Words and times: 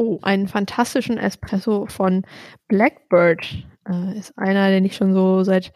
Oh, 0.00 0.20
einen 0.22 0.46
fantastischen 0.46 1.18
Espresso 1.18 1.86
von 1.86 2.22
Blackbird. 2.68 3.66
Äh, 3.84 4.16
ist 4.16 4.32
einer, 4.38 4.70
den 4.70 4.84
ich 4.84 4.94
schon 4.94 5.12
so 5.12 5.42
seit 5.42 5.72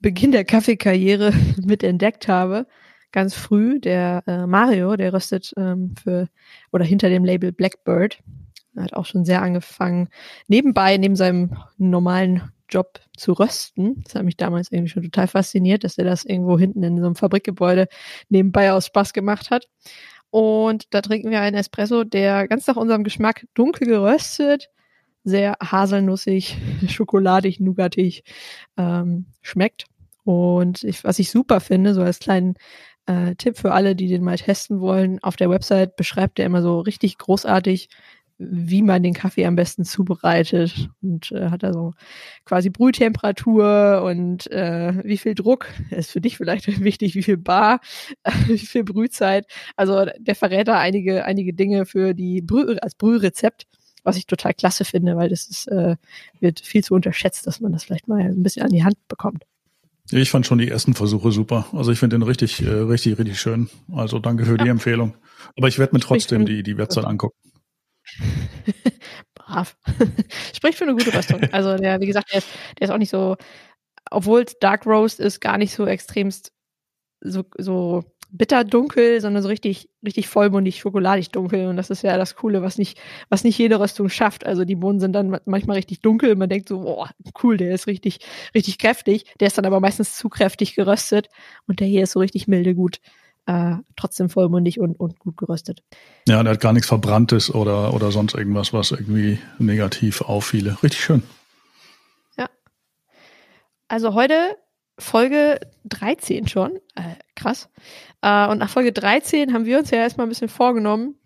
Beginn 0.00 0.32
der 0.32 0.46
Kaffeekarriere 0.46 1.30
mit 1.62 1.82
entdeckt 1.82 2.26
habe. 2.26 2.66
Ganz 3.12 3.34
früh, 3.34 3.78
der 3.78 4.22
äh, 4.26 4.46
Mario, 4.46 4.96
der 4.96 5.12
röstet 5.12 5.52
ähm, 5.58 5.94
für 6.02 6.26
oder 6.72 6.86
hinter 6.86 7.10
dem 7.10 7.22
Label 7.22 7.52
Blackbird. 7.52 8.22
Er 8.74 8.84
hat 8.84 8.94
auch 8.94 9.04
schon 9.04 9.26
sehr 9.26 9.42
angefangen, 9.42 10.08
nebenbei, 10.48 10.96
neben 10.96 11.14
seinem 11.14 11.58
normalen 11.76 12.50
Job 12.70 13.00
zu 13.14 13.34
rösten. 13.34 14.02
Das 14.04 14.14
hat 14.14 14.24
mich 14.24 14.38
damals 14.38 14.72
irgendwie 14.72 14.88
schon 14.88 15.02
total 15.02 15.28
fasziniert, 15.28 15.84
dass 15.84 15.98
er 15.98 16.06
das 16.06 16.24
irgendwo 16.24 16.58
hinten 16.58 16.82
in 16.82 16.98
so 16.98 17.04
einem 17.04 17.14
Fabrikgebäude 17.14 17.88
nebenbei 18.30 18.72
aus 18.72 18.86
Spaß 18.86 19.12
gemacht 19.12 19.50
hat. 19.50 19.68
Und 20.36 20.92
da 20.92 21.00
trinken 21.00 21.30
wir 21.30 21.40
einen 21.40 21.56
Espresso, 21.56 22.04
der 22.04 22.46
ganz 22.46 22.66
nach 22.66 22.76
unserem 22.76 23.04
Geschmack 23.04 23.46
dunkel 23.54 23.86
geröstet, 23.86 24.68
sehr 25.24 25.56
haselnussig, 25.62 26.58
schokoladig, 26.88 27.58
nougatig 27.58 28.22
ähm, 28.76 29.24
schmeckt. 29.40 29.86
Und 30.24 30.84
ich, 30.84 31.04
was 31.04 31.18
ich 31.20 31.30
super 31.30 31.60
finde, 31.60 31.94
so 31.94 32.02
als 32.02 32.18
kleinen 32.18 32.56
äh, 33.06 33.34
Tipp 33.36 33.56
für 33.56 33.72
alle, 33.72 33.96
die 33.96 34.08
den 34.08 34.22
mal 34.22 34.36
testen 34.36 34.80
wollen, 34.80 35.22
auf 35.22 35.36
der 35.36 35.48
Website 35.48 35.96
beschreibt 35.96 36.38
er 36.38 36.44
immer 36.44 36.60
so 36.60 36.80
richtig 36.80 37.16
großartig, 37.16 37.88
wie 38.38 38.82
man 38.82 39.02
den 39.02 39.14
Kaffee 39.14 39.46
am 39.46 39.56
besten 39.56 39.84
zubereitet 39.84 40.90
und 41.02 41.32
äh, 41.32 41.48
hat 41.48 41.62
da 41.62 41.72
so 41.72 41.92
quasi 42.44 42.68
Brühtemperatur 42.68 44.02
und 44.04 44.50
äh, 44.50 44.92
wie 45.04 45.16
viel 45.16 45.34
Druck 45.34 45.68
ist 45.90 46.10
für 46.10 46.20
dich 46.20 46.36
vielleicht 46.36 46.66
wichtig, 46.82 47.14
wie 47.14 47.22
viel 47.22 47.38
Bar, 47.38 47.80
wie 48.46 48.58
viel 48.58 48.84
Brühzeit. 48.84 49.46
Also 49.76 50.06
der 50.18 50.34
verrät 50.34 50.68
da 50.68 50.78
einige 50.78 51.24
einige 51.24 51.54
Dinge 51.54 51.86
für 51.86 52.14
die 52.14 52.42
Brüh 52.42 52.76
als 52.80 52.94
Brührezept, 52.94 53.66
was 54.04 54.16
ich 54.16 54.26
total 54.26 54.54
klasse 54.54 54.84
finde, 54.84 55.16
weil 55.16 55.30
das 55.30 55.46
ist 55.48 55.68
äh, 55.68 55.96
wird 56.40 56.60
viel 56.60 56.84
zu 56.84 56.94
unterschätzt, 56.94 57.46
dass 57.46 57.60
man 57.60 57.72
das 57.72 57.84
vielleicht 57.84 58.08
mal 58.08 58.20
ein 58.20 58.42
bisschen 58.42 58.62
an 58.62 58.70
die 58.70 58.84
Hand 58.84 58.96
bekommt. 59.08 59.44
Ich 60.10 60.30
fand 60.30 60.46
schon 60.46 60.58
die 60.58 60.68
ersten 60.68 60.94
Versuche 60.94 61.32
super. 61.32 61.66
Also 61.72 61.90
ich 61.90 61.98
finde 61.98 62.16
den 62.16 62.22
richtig, 62.22 62.62
äh, 62.62 62.68
richtig, 62.68 63.18
richtig 63.18 63.40
schön. 63.40 63.68
Also 63.92 64.20
danke 64.20 64.44
für 64.44 64.56
ja. 64.56 64.64
die 64.64 64.68
Empfehlung. 64.68 65.14
Aber 65.56 65.66
ich 65.66 65.80
werde 65.80 65.96
mir 65.96 66.00
trotzdem 66.00 66.46
die, 66.46 66.62
die 66.62 66.78
Website 66.78 67.06
angucken. 67.06 67.34
Brav. 69.34 69.76
Spricht 70.54 70.78
für 70.78 70.84
eine 70.84 70.94
gute 70.94 71.14
Röstung. 71.14 71.42
Also 71.52 71.76
der, 71.76 72.00
wie 72.00 72.06
gesagt, 72.06 72.32
der 72.32 72.38
ist, 72.38 72.48
der 72.78 72.88
ist 72.88 72.90
auch 72.92 72.98
nicht 72.98 73.10
so, 73.10 73.36
obwohl 74.10 74.42
es 74.42 74.58
Dark 74.58 74.86
Roast 74.86 75.20
ist, 75.20 75.40
gar 75.40 75.58
nicht 75.58 75.74
so 75.74 75.86
extremst 75.86 76.52
so, 77.20 77.44
so 77.58 78.04
bitter 78.30 78.64
dunkel, 78.64 79.20
sondern 79.20 79.42
so 79.42 79.48
richtig, 79.48 79.88
richtig 80.04 80.28
vollmundig, 80.28 80.78
schokoladig 80.78 81.30
dunkel. 81.30 81.68
Und 81.68 81.76
das 81.76 81.90
ist 81.90 82.02
ja 82.02 82.16
das 82.16 82.36
Coole, 82.36 82.62
was 82.62 82.78
nicht, 82.78 82.98
was 83.28 83.44
nicht 83.44 83.58
jede 83.58 83.80
Röstung 83.80 84.08
schafft. 84.08 84.44
Also 84.44 84.64
die 84.64 84.76
Bohnen 84.76 85.00
sind 85.00 85.12
dann 85.12 85.38
manchmal 85.44 85.76
richtig 85.76 86.00
dunkel. 86.02 86.34
Man 86.36 86.48
denkt 86.48 86.68
so, 86.68 86.80
boah, 86.80 87.10
cool, 87.42 87.56
der 87.56 87.72
ist 87.72 87.86
richtig, 87.86 88.18
richtig 88.54 88.78
kräftig. 88.78 89.24
Der 89.40 89.46
ist 89.46 89.58
dann 89.58 89.66
aber 89.66 89.80
meistens 89.80 90.16
zu 90.16 90.28
kräftig 90.28 90.74
geröstet. 90.74 91.28
Und 91.66 91.80
der 91.80 91.86
hier 91.86 92.02
ist 92.02 92.12
so 92.12 92.20
richtig 92.20 92.48
milde 92.48 92.74
gut 92.74 92.98
äh, 93.46 93.76
trotzdem 93.96 94.28
vollmundig 94.28 94.80
und, 94.80 94.98
und 94.98 95.18
gut 95.18 95.36
geröstet. 95.36 95.82
Ja, 96.28 96.42
der 96.42 96.52
hat 96.52 96.60
gar 96.60 96.72
nichts 96.72 96.88
Verbranntes 96.88 97.54
oder, 97.54 97.94
oder 97.94 98.10
sonst 98.10 98.34
irgendwas, 98.34 98.72
was 98.72 98.90
irgendwie 98.90 99.38
negativ 99.58 100.20
auffiele. 100.22 100.76
Richtig 100.82 101.00
schön. 101.00 101.22
Ja. 102.36 102.48
Also 103.88 104.14
heute 104.14 104.56
Folge 104.98 105.60
13 105.84 106.48
schon. 106.48 106.76
Äh, 106.94 107.16
krass. 107.34 107.68
Äh, 108.22 108.48
und 108.48 108.58
nach 108.58 108.70
Folge 108.70 108.92
13 108.92 109.52
haben 109.52 109.64
wir 109.64 109.78
uns 109.78 109.90
ja 109.90 109.98
erstmal 109.98 110.26
ein 110.26 110.30
bisschen 110.30 110.48
vorgenommen, 110.48 111.16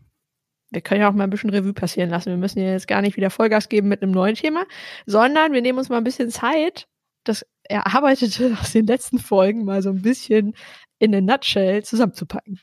wir 0.70 0.80
können 0.80 1.00
ja 1.00 1.08
auch 1.08 1.14
mal 1.14 1.24
ein 1.24 1.30
bisschen 1.30 1.50
Revue 1.50 1.72
passieren 1.72 2.10
lassen. 2.10 2.30
Wir 2.30 2.36
müssen 2.36 2.60
ja 2.60 2.70
jetzt 2.70 2.86
gar 2.86 3.02
nicht 3.02 3.16
wieder 3.16 3.30
Vollgas 3.30 3.68
geben 3.68 3.88
mit 3.88 4.02
einem 4.02 4.12
neuen 4.12 4.36
Thema, 4.36 4.64
sondern 5.04 5.52
wir 5.52 5.62
nehmen 5.62 5.78
uns 5.78 5.88
mal 5.88 5.98
ein 5.98 6.04
bisschen 6.04 6.30
Zeit, 6.30 6.86
das 7.24 7.44
Erarbeitete 7.64 8.56
aus 8.60 8.72
den 8.72 8.86
letzten 8.86 9.18
Folgen 9.18 9.64
mal 9.64 9.82
so 9.82 9.90
ein 9.90 10.02
bisschen 10.02 10.54
in 11.00 11.14
a 11.14 11.20
nutshell 11.20 11.82
zusammenzupacken. 11.82 12.60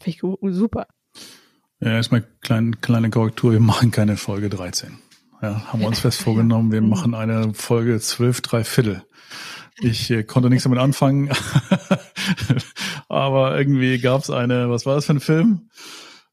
Finde 0.00 0.18
ich 0.40 0.54
super. 0.54 0.86
Ja, 1.80 1.94
erstmal 1.94 2.22
kleine, 2.42 2.72
kleine 2.80 3.10
Korrektur. 3.10 3.52
Wir 3.52 3.60
machen 3.60 3.90
keine 3.90 4.16
Folge 4.16 4.48
13. 4.48 4.98
Ja, 5.40 5.72
haben 5.72 5.80
wir 5.80 5.88
uns 5.88 5.98
fest 5.98 6.22
vorgenommen. 6.22 6.70
Wir 6.70 6.82
machen 6.82 7.14
eine 7.14 7.54
Folge 7.54 7.98
12, 7.98 8.40
drei 8.42 8.62
Viertel. 8.62 9.02
Ich 9.80 10.10
äh, 10.10 10.22
konnte 10.22 10.48
nichts 10.48 10.64
damit 10.64 10.78
anfangen, 10.78 11.30
aber 13.08 13.56
irgendwie 13.56 13.98
gab 13.98 14.20
es 14.20 14.30
eine, 14.30 14.70
was 14.70 14.86
war 14.86 14.94
das 14.94 15.06
für 15.06 15.14
ein 15.14 15.20
Film? 15.20 15.70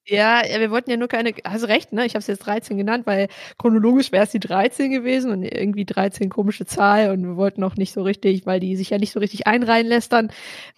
Ja, 0.09 0.41
wir 0.43 0.71
wollten 0.71 0.89
ja 0.89 0.97
nur 0.97 1.07
keine, 1.07 1.33
hast 1.43 1.67
recht, 1.67 1.93
ne? 1.93 2.03
Ich 2.05 2.15
habe 2.15 2.21
es 2.21 2.27
jetzt 2.27 2.45
13 2.45 2.77
genannt, 2.77 3.05
weil 3.05 3.27
chronologisch 3.59 4.11
wäre 4.11 4.23
es 4.23 4.31
die 4.31 4.39
13 4.39 4.89
gewesen 4.91 5.31
und 5.31 5.43
irgendwie 5.43 5.85
13 5.85 6.29
komische 6.29 6.65
Zahl 6.65 7.11
und 7.11 7.23
wir 7.23 7.37
wollten 7.37 7.63
auch 7.63 7.75
nicht 7.75 7.93
so 7.93 8.01
richtig, 8.01 8.47
weil 8.47 8.59
die 8.59 8.75
sich 8.75 8.89
ja 8.89 8.97
nicht 8.97 9.11
so 9.11 9.19
richtig 9.19 9.45
einreihen 9.45 9.85
lässt, 9.85 10.11
dann 10.11 10.31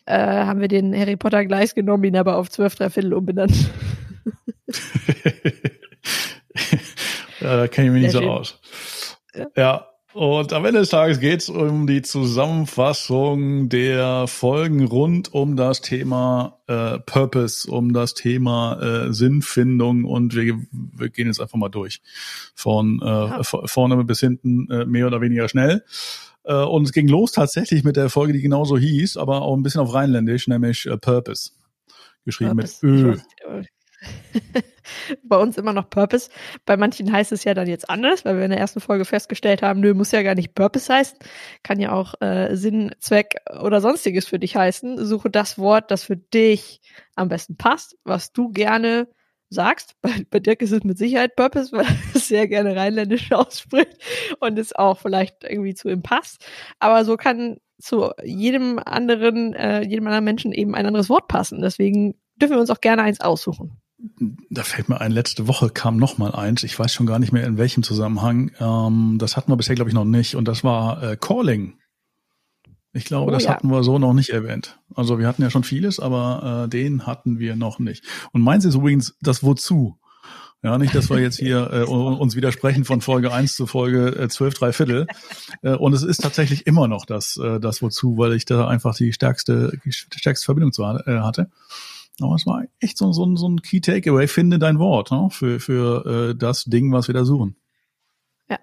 äh, 0.05 0.17
haben 0.17 0.59
wir 0.59 0.67
den 0.67 0.93
Harry 0.97 1.15
Potter 1.15 1.45
Gleis 1.45 1.73
genommen, 1.75 2.03
ihn 2.03 2.17
aber 2.17 2.35
auf 2.37 2.49
12 2.49 2.75
Dreiviertel 2.75 3.13
umbenannt. 3.13 3.53
ja, 7.39 7.57
da 7.57 7.67
kenne 7.67 7.87
ich 7.87 7.93
mich 7.93 8.03
nicht 8.03 8.11
so 8.11 8.21
aus. 8.29 8.59
Ja. 9.33 9.47
ja, 9.55 9.90
und 10.13 10.53
am 10.53 10.65
Ende 10.65 10.79
des 10.79 10.89
Tages 10.89 11.19
geht 11.19 11.41
es 11.41 11.49
um 11.49 11.87
die 11.87 12.01
Zusammenfassung 12.01 13.69
der 13.69 14.27
Folgen 14.27 14.85
rund 14.85 15.33
um 15.33 15.55
das 15.55 15.81
Thema 15.81 16.59
äh, 16.67 16.99
Purpose, 16.99 17.69
um 17.69 17.93
das 17.93 18.13
Thema 18.13 18.81
äh, 18.81 19.13
Sinnfindung 19.13 20.05
und 20.05 20.35
wir, 20.35 20.59
wir 20.71 21.09
gehen 21.09 21.27
jetzt 21.27 21.39
einfach 21.39 21.57
mal 21.57 21.69
durch. 21.69 22.01
Von 22.55 23.01
äh, 23.01 23.05
ja. 23.05 23.43
vorne 23.43 24.03
bis 24.03 24.19
hinten 24.19 24.69
äh, 24.69 24.85
mehr 24.85 25.07
oder 25.07 25.21
weniger 25.21 25.47
schnell. 25.47 25.83
Äh, 26.43 26.55
und 26.55 26.83
es 26.83 26.91
ging 26.91 27.07
los 27.07 27.31
tatsächlich 27.31 27.83
mit 27.83 27.95
der 27.95 28.09
Folge, 28.09 28.33
die 28.33 28.41
genauso 28.41 28.77
hieß, 28.77 29.17
aber 29.17 29.41
auch 29.41 29.55
ein 29.55 29.63
bisschen 29.63 29.81
auf 29.81 29.93
Rheinländisch, 29.93 30.47
nämlich 30.47 30.85
äh, 30.85 30.97
Purpose. 30.97 31.51
Geschrieben 32.25 32.57
Purpose. 32.57 32.85
mit 32.85 33.03
Ö. 33.03 33.63
bei 35.23 35.37
uns 35.37 35.57
immer 35.57 35.73
noch 35.73 35.89
Purpose. 35.89 36.29
Bei 36.65 36.77
manchen 36.77 37.11
heißt 37.11 37.31
es 37.31 37.43
ja 37.43 37.53
dann 37.53 37.67
jetzt 37.67 37.89
anders, 37.89 38.25
weil 38.25 38.37
wir 38.37 38.45
in 38.45 38.51
der 38.51 38.59
ersten 38.59 38.79
Folge 38.79 39.05
festgestellt 39.05 39.61
haben, 39.61 39.79
nö, 39.79 39.93
muss 39.93 40.11
ja 40.11 40.21
gar 40.23 40.35
nicht 40.35 40.55
Purpose 40.55 40.93
heißen. 40.93 41.17
Kann 41.63 41.79
ja 41.79 41.91
auch 41.91 42.15
äh, 42.21 42.55
Sinn, 42.55 42.93
Zweck 42.99 43.35
oder 43.61 43.81
sonstiges 43.81 44.27
für 44.27 44.39
dich 44.39 44.55
heißen. 44.55 45.05
Suche 45.05 45.29
das 45.29 45.57
Wort, 45.57 45.91
das 45.91 46.03
für 46.03 46.17
dich 46.17 46.81
am 47.15 47.29
besten 47.29 47.57
passt, 47.57 47.97
was 48.03 48.33
du 48.33 48.49
gerne 48.49 49.07
sagst. 49.49 49.95
Bei, 50.01 50.11
bei 50.29 50.39
Dirk 50.39 50.61
ist 50.61 50.71
es 50.71 50.83
mit 50.83 50.97
Sicherheit 50.97 51.35
Purpose, 51.35 51.71
weil 51.71 51.85
er 51.85 51.95
es 52.15 52.27
sehr 52.27 52.47
gerne 52.47 52.75
rheinländisch 52.75 53.31
ausspricht 53.31 53.97
und 54.39 54.57
es 54.57 54.73
auch 54.73 54.99
vielleicht 54.99 55.43
irgendwie 55.43 55.75
zu 55.75 55.89
ihm 55.89 56.01
passt. 56.01 56.45
Aber 56.79 57.05
so 57.05 57.17
kann 57.17 57.57
zu 57.79 58.11
jedem 58.23 58.79
anderen, 58.79 59.53
äh, 59.53 59.81
jedem 59.81 60.05
anderen 60.07 60.23
Menschen 60.23 60.53
eben 60.53 60.75
ein 60.75 60.85
anderes 60.85 61.09
Wort 61.09 61.27
passen. 61.27 61.61
Deswegen 61.61 62.15
dürfen 62.35 62.53
wir 62.53 62.59
uns 62.59 62.69
auch 62.69 62.81
gerne 62.81 63.01
eins 63.01 63.21
aussuchen 63.21 63.81
da 64.49 64.63
fällt 64.63 64.89
mir 64.89 65.01
ein, 65.01 65.11
letzte 65.11 65.47
Woche 65.47 65.69
kam 65.69 65.97
noch 65.97 66.17
mal 66.17 66.33
eins. 66.33 66.63
Ich 66.63 66.77
weiß 66.77 66.93
schon 66.93 67.05
gar 67.05 67.19
nicht 67.19 67.31
mehr 67.31 67.45
in 67.45 67.57
welchem 67.57 67.83
Zusammenhang. 67.83 68.51
Ähm, 68.59 69.17
das 69.19 69.37
hatten 69.37 69.51
wir 69.51 69.57
bisher, 69.57 69.75
glaube 69.75 69.89
ich, 69.89 69.95
noch 69.95 70.05
nicht. 70.05 70.35
Und 70.35 70.47
das 70.47 70.63
war 70.63 71.03
äh, 71.03 71.17
Calling. 71.17 71.75
Ich 72.93 73.05
glaube, 73.05 73.31
oh, 73.31 73.33
das 73.33 73.45
ja. 73.45 73.51
hatten 73.51 73.69
wir 73.69 73.83
so 73.83 73.99
noch 73.99 74.13
nicht 74.13 74.29
erwähnt. 74.29 74.79
Also 74.95 75.17
wir 75.17 75.27
hatten 75.27 75.41
ja 75.41 75.49
schon 75.49 75.63
vieles, 75.63 75.99
aber 75.99 76.65
äh, 76.65 76.69
den 76.69 77.05
hatten 77.05 77.39
wir 77.39 77.55
noch 77.55 77.79
nicht. 77.79 78.03
Und 78.33 78.41
meins 78.41 78.65
ist 78.65 78.75
übrigens 78.75 79.15
das 79.21 79.43
Wozu. 79.43 79.97
Ja, 80.63 80.77
nicht, 80.77 80.93
dass 80.93 81.09
wir 81.09 81.19
jetzt 81.19 81.39
hier 81.39 81.71
äh, 81.71 81.83
uns 81.83 82.35
widersprechen 82.35 82.85
von 82.85 83.01
Folge 83.01 83.31
1 83.31 83.55
zu 83.55 83.65
Folge 83.65 84.09
äh, 84.09 84.29
12, 84.29 84.53
drei 84.55 84.73
Viertel. 84.73 85.07
Äh, 85.63 85.73
und 85.73 85.93
es 85.93 86.03
ist 86.03 86.21
tatsächlich 86.21 86.67
immer 86.67 86.87
noch 86.87 87.05
das, 87.05 87.37
äh, 87.37 87.59
das 87.59 87.81
Wozu, 87.81 88.17
weil 88.17 88.33
ich 88.33 88.45
da 88.45 88.67
einfach 88.67 88.95
die 88.95 89.13
stärkste, 89.13 89.79
die 89.83 89.91
stärkste 89.91 90.45
Verbindung 90.45 90.73
zu 90.73 90.83
äh, 90.83 91.19
hatte. 91.19 91.49
Aber 92.19 92.35
es 92.35 92.45
war 92.45 92.63
echt 92.79 92.97
so, 92.97 93.11
so, 93.11 93.35
so 93.35 93.47
ein 93.47 93.61
Key 93.61 93.81
Takeaway. 93.81 94.27
Finde 94.27 94.59
dein 94.59 94.79
Wort 94.79 95.11
ne? 95.11 95.29
für, 95.31 95.59
für 95.59 96.31
äh, 96.31 96.35
das 96.35 96.65
Ding, 96.65 96.91
was 96.91 97.07
wir 97.07 97.13
da 97.13 97.25
suchen. 97.25 97.55
Ja, 98.49 98.59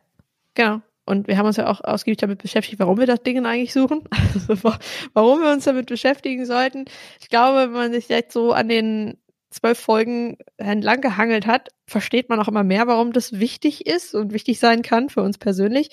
genau. 0.55 0.81
Und 1.05 1.27
wir 1.27 1.39
haben 1.39 1.47
uns 1.47 1.56
ja 1.56 1.69
auch 1.69 1.81
ausgiebig 1.83 2.19
damit 2.19 2.43
beschäftigt, 2.43 2.79
warum 2.79 2.99
wir 2.99 3.06
das 3.06 3.23
Ding 3.23 3.45
eigentlich 3.47 3.73
suchen. 3.73 4.05
Also, 4.49 4.75
warum 5.15 5.41
wir 5.41 5.50
uns 5.50 5.65
damit 5.65 5.87
beschäftigen 5.87 6.45
sollten. 6.45 6.85
Ich 7.21 7.31
glaube, 7.31 7.73
wenn 7.73 7.73
man 7.73 7.93
sich 7.93 8.09
jetzt 8.09 8.33
so 8.33 8.53
an 8.53 8.69
den 8.69 9.17
zwölf 9.50 9.79
Folgen 9.79 10.37
entlang 10.59 11.00
gehangelt 11.00 11.47
hat, 11.47 11.71
versteht 11.87 12.29
man 12.29 12.41
auch 12.41 12.49
immer 12.49 12.65
mehr, 12.65 12.87
warum 12.87 13.12
das 13.12 13.41
wichtig 13.41 13.87
ist 13.87 14.15
und 14.15 14.35
wichtig 14.35 14.61
sein 14.61 14.83
kann 14.83 15.09
für 15.09 15.23
uns 15.23 15.39
persönlich. 15.39 15.91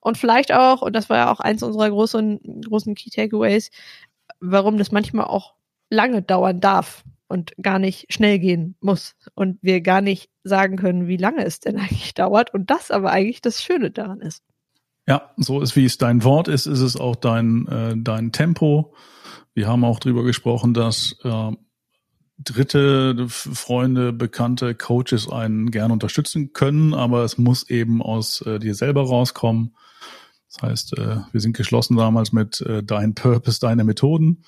Und 0.00 0.18
vielleicht 0.18 0.52
auch, 0.52 0.82
und 0.82 0.94
das 0.94 1.08
war 1.08 1.16
ja 1.16 1.32
auch 1.32 1.40
eins 1.40 1.62
unserer 1.62 1.88
großen, 1.88 2.62
großen 2.68 2.94
Key 2.96 3.10
Takeaways, 3.10 3.70
warum 4.40 4.78
das 4.78 4.90
manchmal 4.90 5.26
auch 5.26 5.54
lange 5.90 6.22
dauern 6.22 6.60
darf 6.60 7.04
und 7.28 7.52
gar 7.60 7.78
nicht 7.78 8.12
schnell 8.12 8.38
gehen 8.38 8.76
muss 8.80 9.14
und 9.34 9.58
wir 9.62 9.80
gar 9.80 10.00
nicht 10.00 10.30
sagen 10.44 10.76
können, 10.76 11.08
wie 11.08 11.16
lange 11.16 11.44
es 11.44 11.60
denn 11.60 11.76
eigentlich 11.78 12.14
dauert 12.14 12.52
und 12.54 12.70
das 12.70 12.90
aber 12.90 13.10
eigentlich 13.10 13.40
das 13.40 13.62
Schöne 13.62 13.90
daran 13.90 14.20
ist. 14.20 14.42
Ja, 15.08 15.30
so 15.36 15.60
ist 15.60 15.76
wie 15.76 15.84
es 15.84 15.98
dein 15.98 16.24
Wort 16.24 16.48
ist, 16.48 16.66
ist 16.66 16.80
es 16.80 16.96
auch 16.96 17.16
dein 17.16 17.68
äh, 17.68 17.94
dein 17.96 18.32
Tempo. 18.32 18.94
Wir 19.54 19.68
haben 19.68 19.84
auch 19.84 20.00
drüber 20.00 20.24
gesprochen, 20.24 20.74
dass 20.74 21.16
äh, 21.22 21.52
Dritte, 22.38 23.26
Freunde, 23.28 24.12
Bekannte, 24.12 24.74
Coaches 24.74 25.30
einen 25.30 25.70
gerne 25.70 25.94
unterstützen 25.94 26.52
können, 26.52 26.92
aber 26.92 27.24
es 27.24 27.38
muss 27.38 27.70
eben 27.70 28.02
aus 28.02 28.42
äh, 28.42 28.58
dir 28.58 28.74
selber 28.74 29.06
rauskommen. 29.06 29.74
Das 30.52 30.62
heißt, 30.62 30.98
äh, 30.98 31.20
wir 31.32 31.40
sind 31.40 31.56
geschlossen 31.56 31.96
damals 31.96 32.32
mit 32.32 32.60
äh, 32.60 32.82
dein 32.82 33.14
Purpose, 33.14 33.58
deine 33.60 33.84
Methoden. 33.84 34.44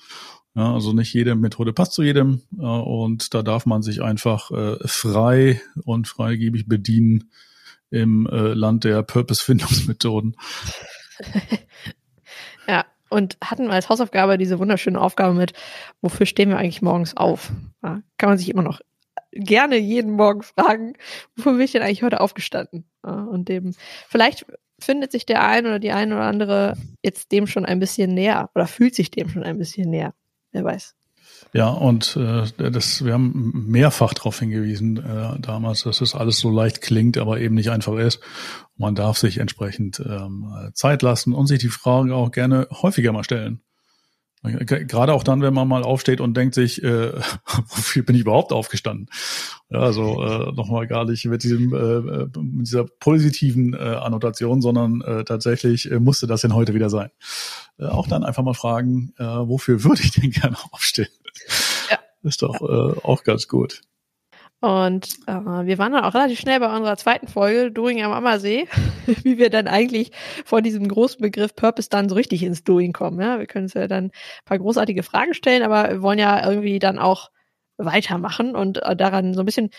Ja, 0.55 0.73
also 0.73 0.93
nicht 0.93 1.13
jede 1.13 1.35
Methode 1.35 1.73
passt 1.73 1.93
zu 1.93 2.01
jedem 2.01 2.41
äh, 2.57 2.63
und 2.63 3.33
da 3.33 3.43
darf 3.43 3.65
man 3.65 3.81
sich 3.81 4.01
einfach 4.01 4.51
äh, 4.51 4.77
frei 4.87 5.61
und 5.85 6.07
freigebig 6.07 6.67
bedienen 6.67 7.31
im 7.91 8.27
äh, 8.27 8.53
Land 8.53 8.83
der 8.83 9.03
Purpose-Findungsmethoden. 9.03 10.35
ja, 12.67 12.85
und 13.09 13.37
hatten 13.43 13.69
als 13.69 13.89
Hausaufgabe 13.89 14.37
diese 14.37 14.59
wunderschöne 14.59 14.99
Aufgabe 14.99 15.33
mit, 15.33 15.53
wofür 16.01 16.25
stehen 16.25 16.49
wir 16.49 16.57
eigentlich 16.57 16.81
morgens 16.81 17.15
auf? 17.15 17.51
Ja, 17.83 18.01
kann 18.17 18.29
man 18.29 18.37
sich 18.37 18.49
immer 18.49 18.63
noch 18.63 18.81
gerne 19.31 19.77
jeden 19.77 20.11
Morgen 20.11 20.41
fragen, 20.41 20.93
wofür 21.35 21.53
bin 21.53 21.61
ich 21.61 21.71
denn 21.71 21.83
eigentlich 21.83 22.03
heute 22.03 22.21
aufgestanden? 22.21 22.85
Ja, 23.05 23.23
und 23.23 23.49
dem, 23.49 23.73
vielleicht 24.07 24.45
findet 24.79 25.11
sich 25.11 25.25
der 25.25 25.43
ein 25.43 25.65
oder 25.65 25.79
die 25.79 25.91
ein 25.91 26.13
oder 26.13 26.23
andere 26.23 26.75
jetzt 27.03 27.31
dem 27.31 27.47
schon 27.47 27.65
ein 27.65 27.79
bisschen 27.79 28.13
näher 28.13 28.49
oder 28.55 28.67
fühlt 28.67 28.95
sich 28.95 29.11
dem 29.11 29.29
schon 29.29 29.43
ein 29.43 29.57
bisschen 29.57 29.89
näher. 29.89 30.13
Wer 30.51 30.63
weiß. 30.63 30.95
Ja, 31.53 31.69
und 31.69 32.15
äh, 32.15 32.71
das, 32.71 33.03
wir 33.03 33.13
haben 33.13 33.65
mehrfach 33.67 34.13
darauf 34.13 34.39
hingewiesen 34.39 34.97
äh, 34.97 35.39
damals, 35.39 35.83
dass 35.83 36.01
es 36.01 36.11
das 36.11 36.19
alles 36.19 36.37
so 36.37 36.49
leicht 36.49 36.81
klingt, 36.81 37.17
aber 37.17 37.39
eben 37.39 37.55
nicht 37.55 37.71
einfach 37.71 37.97
ist. 37.97 38.19
Man 38.77 38.95
darf 38.95 39.17
sich 39.17 39.39
entsprechend 39.39 39.99
ähm, 39.99 40.71
Zeit 40.73 41.01
lassen 41.01 41.33
und 41.33 41.47
sich 41.47 41.59
die 41.59 41.69
Fragen 41.69 42.11
auch 42.11 42.31
gerne 42.31 42.67
häufiger 42.71 43.11
mal 43.11 43.23
stellen. 43.23 43.61
Gerade 44.41 45.13
auch 45.13 45.23
dann, 45.23 45.41
wenn 45.41 45.53
man 45.53 45.67
mal 45.67 45.83
aufsteht 45.83 46.21
und 46.21 46.35
denkt 46.37 46.55
sich, 46.55 46.81
äh, 46.81 47.11
wofür 47.67 48.03
bin 48.03 48.15
ich 48.15 48.21
überhaupt 48.21 48.53
aufgestanden? 48.53 49.09
Ja, 49.69 49.79
also 49.79 50.23
äh, 50.23 50.51
nochmal 50.53 50.87
gar 50.87 51.03
nicht 51.03 51.25
mit, 51.25 51.43
diesem, 51.43 51.73
äh, 51.73 52.39
mit 52.39 52.67
dieser 52.67 52.85
positiven 52.85 53.73
äh, 53.73 53.77
Annotation, 53.77 54.61
sondern 54.61 55.01
äh, 55.01 55.25
tatsächlich 55.25 55.91
äh, 55.91 55.99
musste 55.99 56.25
das 56.25 56.41
denn 56.41 56.55
heute 56.55 56.73
wieder 56.73 56.89
sein. 56.89 57.09
Äh, 57.77 57.87
auch 57.87 58.07
dann 58.07 58.23
einfach 58.23 58.43
mal 58.43 58.53
fragen, 58.53 59.13
äh, 59.17 59.23
wofür 59.23 59.83
würde 59.83 60.01
ich 60.01 60.11
denn 60.11 60.31
gerne 60.31 60.57
aufstehen? 60.71 61.09
Ja. 61.91 61.99
Ist 62.23 62.41
doch 62.41 62.61
äh, 62.61 62.99
auch 63.03 63.23
ganz 63.23 63.47
gut. 63.47 63.81
Und 64.61 65.07
äh, 65.25 65.31
wir 65.31 65.77
waren 65.77 65.93
dann 65.93 66.03
auch 66.03 66.13
relativ 66.13 66.39
schnell 66.39 66.59
bei 66.59 66.75
unserer 66.75 66.97
zweiten 66.97 67.27
Folge, 67.27 67.71
Doing 67.71 68.03
am 68.03 68.11
Ammersee, 68.11 68.67
wie 69.23 69.37
wir 69.37 69.49
dann 69.49 69.67
eigentlich 69.67 70.11
von 70.43 70.63
diesem 70.63 70.87
großen 70.87 71.21
Begriff 71.21 71.55
Purpose 71.55 71.89
dann 71.89 72.09
so 72.09 72.15
richtig 72.15 72.43
ins 72.43 72.63
Doing 72.65 72.91
kommen. 72.91 73.21
Ja? 73.21 73.39
Wir 73.39 73.45
können 73.45 73.65
uns 73.65 73.73
ja 73.73 73.87
dann 73.87 74.05
ein 74.05 74.11
paar 74.43 74.59
großartige 74.59 75.03
Fragen 75.03 75.33
stellen, 75.33 75.63
aber 75.63 75.89
wir 75.89 76.01
wollen 76.01 76.19
ja 76.19 76.45
irgendwie 76.45 76.79
dann 76.79 76.99
auch 76.99 77.29
weitermachen 77.77 78.55
und 78.55 78.83
äh, 78.83 78.97
daran 78.97 79.33
so 79.33 79.41
ein 79.41 79.45
bisschen 79.45 79.69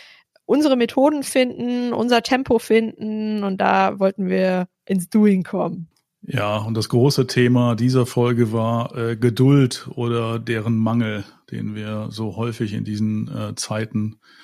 unsere 0.45 0.75
Methoden 0.75 1.21
finden, 1.21 1.93
unser 1.93 2.23
Tempo 2.23 2.57
finden 2.57 3.43
und 3.43 3.61
da 3.61 3.99
wollten 3.99 4.27
wir 4.27 4.67
ins 4.85 5.09
Doing 5.09 5.43
kommen. 5.43 5.89
Ja, 6.23 6.57
und 6.57 6.75
das 6.75 6.89
große 6.89 7.27
Thema 7.27 7.75
dieser 7.75 8.07
Folge 8.07 8.51
war 8.51 8.95
äh, 8.95 9.15
Geduld 9.15 9.87
oder 9.95 10.39
deren 10.39 10.77
Mangel, 10.77 11.23
den 11.51 11.75
wir 11.75 12.07
so 12.09 12.35
häufig 12.35 12.73
in 12.73 12.83
diesen 12.83 13.27
äh, 13.27 13.55
Zeiten 13.55 14.15
äh, 14.15 14.40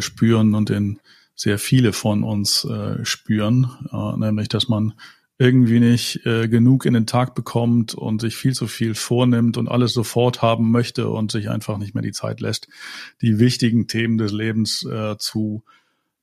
spüren 0.00 0.54
und 0.54 0.68
den 0.68 1.00
sehr 1.34 1.58
viele 1.58 1.92
von 1.92 2.22
uns 2.22 2.64
äh, 2.64 3.04
spüren, 3.04 3.70
äh, 3.92 4.16
nämlich 4.16 4.48
dass 4.48 4.68
man 4.68 4.94
irgendwie 5.38 5.80
nicht 5.80 6.24
äh, 6.24 6.46
genug 6.46 6.86
in 6.86 6.94
den 6.94 7.06
Tag 7.06 7.34
bekommt 7.34 7.94
und 7.94 8.20
sich 8.20 8.36
viel 8.36 8.52
zu 8.52 8.68
viel 8.68 8.94
vornimmt 8.94 9.56
und 9.56 9.68
alles 9.68 9.92
sofort 9.92 10.40
haben 10.40 10.70
möchte 10.70 11.08
und 11.08 11.32
sich 11.32 11.50
einfach 11.50 11.78
nicht 11.78 11.94
mehr 11.94 12.02
die 12.02 12.12
Zeit 12.12 12.40
lässt, 12.40 12.68
die 13.22 13.40
wichtigen 13.40 13.88
Themen 13.88 14.18
des 14.18 14.30
Lebens 14.30 14.84
äh, 14.84 15.16
zu 15.18 15.64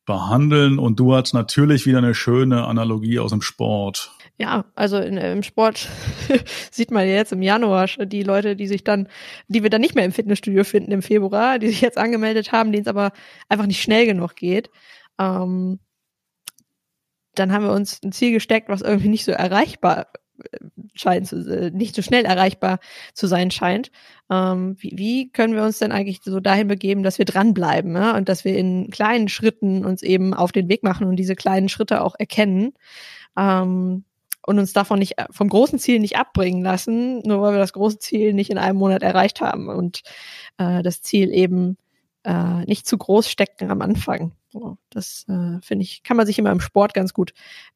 behandeln. 0.05 0.79
Und 0.79 0.99
du 0.99 1.13
hast 1.13 1.33
natürlich 1.33 1.85
wieder 1.85 1.97
eine 1.97 2.15
schöne 2.15 2.65
Analogie 2.65 3.19
aus 3.19 3.31
dem 3.31 3.41
Sport. 3.41 4.15
Ja, 4.39 4.63
also 4.73 4.97
in, 4.99 5.17
im 5.17 5.43
Sport 5.43 5.89
sieht 6.71 6.91
man 6.91 7.05
jetzt 7.05 7.33
im 7.33 7.41
Januar 7.41 7.87
die 7.87 8.23
Leute, 8.23 8.55
die 8.55 8.67
sich 8.67 8.85
dann, 8.85 9.09
die 9.49 9.63
wir 9.63 9.69
dann 9.69 9.81
nicht 9.81 9.95
mehr 9.95 10.05
im 10.05 10.13
Fitnessstudio 10.13 10.63
finden 10.63 10.93
im 10.93 11.01
Februar, 11.01 11.59
die 11.59 11.67
sich 11.67 11.81
jetzt 11.81 11.97
angemeldet 11.97 12.53
haben, 12.53 12.71
denen 12.71 12.83
es 12.83 12.87
aber 12.87 13.11
einfach 13.49 13.65
nicht 13.65 13.81
schnell 13.81 14.05
genug 14.05 14.37
geht. 14.37 14.69
Ähm, 15.19 15.79
dann 17.35 17.51
haben 17.51 17.65
wir 17.65 17.73
uns 17.73 18.01
ein 18.01 18.13
Ziel 18.13 18.31
gesteckt, 18.31 18.69
was 18.69 18.81
irgendwie 18.81 19.09
nicht 19.09 19.25
so 19.25 19.33
erreichbar 19.33 20.07
äh, 20.53 20.57
scheint 20.93 21.33
äh, 21.33 21.71
nicht 21.71 21.93
so 21.93 22.01
schnell 22.01 22.23
erreichbar 22.23 22.79
zu 23.13 23.27
sein 23.27 23.51
scheint. 23.51 23.91
Ähm, 24.31 24.77
wie, 24.79 24.93
wie, 24.95 25.31
können 25.33 25.53
wir 25.53 25.63
uns 25.63 25.79
denn 25.79 25.91
eigentlich 25.91 26.21
so 26.23 26.39
dahin 26.39 26.69
begeben, 26.69 27.03
dass 27.03 27.17
wir 27.17 27.25
dranbleiben 27.25 27.93
ja? 27.93 28.15
und 28.15 28.29
dass 28.29 28.45
wir 28.45 28.57
in 28.57 28.89
kleinen 28.89 29.27
Schritten 29.27 29.83
uns 29.83 30.01
eben 30.01 30.33
auf 30.33 30.53
den 30.53 30.69
Weg 30.69 30.81
machen 30.83 31.07
und 31.07 31.17
diese 31.17 31.35
kleinen 31.35 31.67
Schritte 31.67 32.01
auch 32.01 32.15
erkennen 32.17 32.71
ähm, 33.37 34.05
und 34.49 34.57
uns 34.57 34.73
davon 34.73 34.97
nicht 34.97 35.13
vom 35.29 35.47
großen 35.47 35.77
Ziel 35.77 35.99
nicht 35.99 36.17
abbringen 36.17 36.63
lassen, 36.63 37.19
nur 37.19 37.39
weil 37.43 37.53
wir 37.53 37.59
das 37.59 37.71
große 37.71 37.99
Ziel 37.99 38.33
nicht 38.33 38.49
in 38.49 38.57
einem 38.57 38.79
Monat 38.79 39.03
erreicht 39.03 39.41
haben 39.41 39.69
und 39.69 40.01
äh, 40.57 40.81
das 40.81 41.03
Ziel 41.03 41.31
eben 41.31 41.77
äh, 42.23 42.65
nicht 42.65 42.87
zu 42.87 42.97
groß 42.97 43.29
stecken 43.29 43.69
am 43.69 43.83
Anfang. 43.83 44.31
So, 44.51 44.79
das 44.89 45.27
äh, 45.29 45.61
finde 45.61 45.83
ich, 45.83 46.01
kann 46.01 46.17
man 46.17 46.25
sich 46.25 46.39
immer 46.39 46.51
im 46.51 46.61
Sport 46.61 46.95
ganz 46.95 47.13
gut 47.13 47.33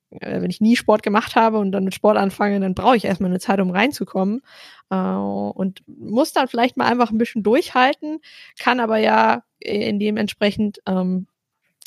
äh, 0.10 0.42
wenn 0.42 0.50
ich 0.50 0.62
nie 0.62 0.76
Sport 0.76 1.04
gemacht 1.04 1.36
habe 1.36 1.60
und 1.60 1.72
dann 1.74 1.84
mit 1.84 1.94
Sport 1.94 2.18
anfange, 2.18 2.60
dann 2.60 2.74
brauche 2.74 2.98
ich 2.98 3.06
erstmal 3.06 3.30
eine 3.30 3.40
Zeit, 3.40 3.60
um 3.60 3.70
reinzukommen. 3.70 4.42
Äh, 4.90 4.96
und 4.96 5.84
muss 5.86 6.34
dann 6.34 6.48
vielleicht 6.48 6.76
mal 6.76 6.88
einfach 6.88 7.12
ein 7.12 7.20
bisschen 7.20 7.44
durchhalten, 7.44 8.18
kann 8.58 8.80
aber 8.80 8.98
ja 8.98 9.44
in 9.60 10.00
dem 10.00 10.18
entsprechend 10.18 10.80
ähm, 10.88 11.28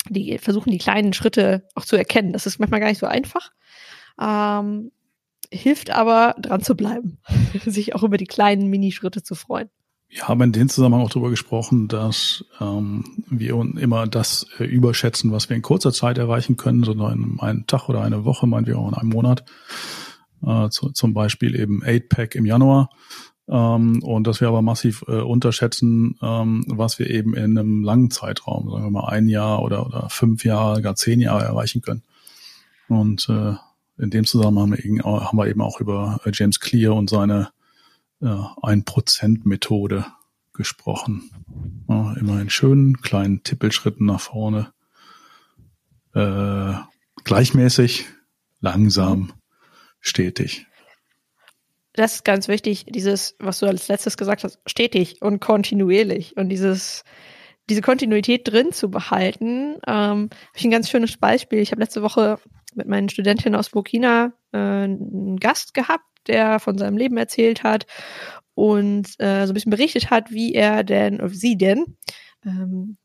die 0.09 0.37
versuchen, 0.37 0.71
die 0.71 0.77
kleinen 0.77 1.11
Schritte 1.11 1.67
auch 1.75 1.83
zu 1.83 1.97
erkennen. 1.97 2.31
Das 2.31 2.45
ist 2.45 2.57
manchmal 2.57 2.79
gar 2.79 2.87
nicht 2.87 2.99
so 2.99 3.05
einfach. 3.05 3.51
Ähm, 4.19 4.91
hilft 5.51 5.91
aber, 5.91 6.35
dran 6.39 6.61
zu 6.61 6.75
bleiben, 6.75 7.19
sich 7.65 7.95
auch 7.95 8.03
über 8.03 8.17
die 8.17 8.25
kleinen 8.25 8.69
Minischritte 8.69 9.23
zu 9.23 9.35
freuen. 9.35 9.69
Wir 10.09 10.27
haben 10.27 10.41
in 10.41 10.51
dem 10.53 10.69
Zusammenhang 10.69 11.03
auch 11.03 11.09
darüber 11.09 11.29
gesprochen, 11.29 11.89
dass 11.89 12.45
ähm, 12.61 13.03
wir 13.29 13.55
immer 13.77 14.07
das 14.07 14.47
äh, 14.57 14.63
überschätzen, 14.63 15.33
was 15.33 15.49
wir 15.49 15.57
in 15.57 15.61
kurzer 15.61 15.91
Zeit 15.91 16.17
erreichen 16.17 16.55
können, 16.55 16.83
so 16.83 16.93
in 16.93 17.39
einem 17.39 17.67
Tag 17.67 17.89
oder 17.89 18.01
eine 18.01 18.23
Woche, 18.23 18.47
meinen 18.47 18.67
wir 18.67 18.79
auch 18.79 18.87
in 18.87 18.93
einem 18.93 19.09
Monat. 19.09 19.43
Äh, 20.45 20.69
zu, 20.69 20.91
zum 20.91 21.13
Beispiel 21.13 21.59
eben 21.59 21.83
8-Pack 21.83 22.35
im 22.35 22.45
Januar. 22.45 22.89
Ähm, 23.49 24.01
und 24.03 24.27
dass 24.27 24.39
wir 24.39 24.47
aber 24.47 24.61
massiv 24.61 25.03
äh, 25.07 25.19
unterschätzen, 25.19 26.17
ähm, 26.21 26.63
was 26.67 26.99
wir 26.99 27.09
eben 27.09 27.33
in 27.33 27.57
einem 27.57 27.83
langen 27.83 28.11
Zeitraum, 28.11 28.69
sagen 28.69 28.85
wir 28.85 28.91
mal 28.91 29.09
ein 29.09 29.27
Jahr 29.27 29.61
oder, 29.61 29.85
oder 29.85 30.09
fünf 30.09 30.45
Jahre, 30.45 30.81
gar 30.81 30.95
zehn 30.95 31.19
Jahre 31.19 31.43
erreichen 31.43 31.81
können. 31.81 32.03
Und 32.87 33.27
äh, 33.29 33.55
in 33.97 34.09
dem 34.09 34.25
Zusammenhang 34.25 34.71
haben 35.03 35.37
wir 35.37 35.47
eben 35.47 35.61
auch 35.61 35.79
über 35.79 36.19
äh, 36.25 36.31
James 36.33 36.59
Clear 36.59 36.93
und 36.95 37.09
seine 37.09 37.49
ein 38.19 38.83
Prozent 38.83 39.45
Methode 39.45 40.03
gesprochen. 40.53 41.29
Ja, 41.87 42.13
immer 42.13 42.41
in 42.41 42.49
schönen 42.49 43.01
kleinen 43.01 43.43
Tippelschritten 43.43 44.05
nach 44.05 44.19
vorne. 44.19 44.73
Äh, 46.13 46.73
gleichmäßig, 47.23 48.05
langsam, 48.59 49.33
stetig. 49.99 50.65
Das 51.93 52.15
ist 52.15 52.25
ganz 52.25 52.47
wichtig, 52.47 52.85
dieses, 52.89 53.35
was 53.39 53.59
du 53.59 53.67
als 53.67 53.87
letztes 53.87 54.17
gesagt 54.17 54.43
hast, 54.43 54.59
stetig 54.65 55.21
und 55.21 55.39
kontinuierlich 55.39 56.37
und 56.37 56.49
dieses, 56.49 57.03
diese 57.69 57.81
Kontinuität 57.81 58.47
drin 58.47 58.71
zu 58.71 58.89
behalten. 58.89 59.77
Ähm, 59.85 60.29
habe 60.31 60.55
ich 60.55 60.65
ein 60.65 60.71
ganz 60.71 60.89
schönes 60.89 61.17
Beispiel. 61.17 61.59
Ich 61.59 61.71
habe 61.71 61.81
letzte 61.81 62.01
Woche 62.01 62.39
mit 62.77 62.87
meinen 62.87 63.09
Studentinnen 63.09 63.59
aus 63.59 63.69
Burkina 63.69 64.33
äh, 64.51 64.57
einen 64.57 65.37
Gast 65.37 65.73
gehabt, 65.73 66.05
der 66.27 66.59
von 66.59 66.77
seinem 66.77 66.97
Leben 66.97 67.17
erzählt 67.17 67.63
hat 67.63 67.85
und 68.53 69.07
äh, 69.19 69.45
so 69.45 69.51
ein 69.51 69.53
bisschen 69.53 69.69
berichtet 69.69 70.09
hat, 70.09 70.31
wie 70.31 70.53
er 70.53 70.83
denn, 70.83 71.19
oder 71.19 71.29
sie 71.29 71.57
denn, 71.57 71.97
ähm, 72.45 72.97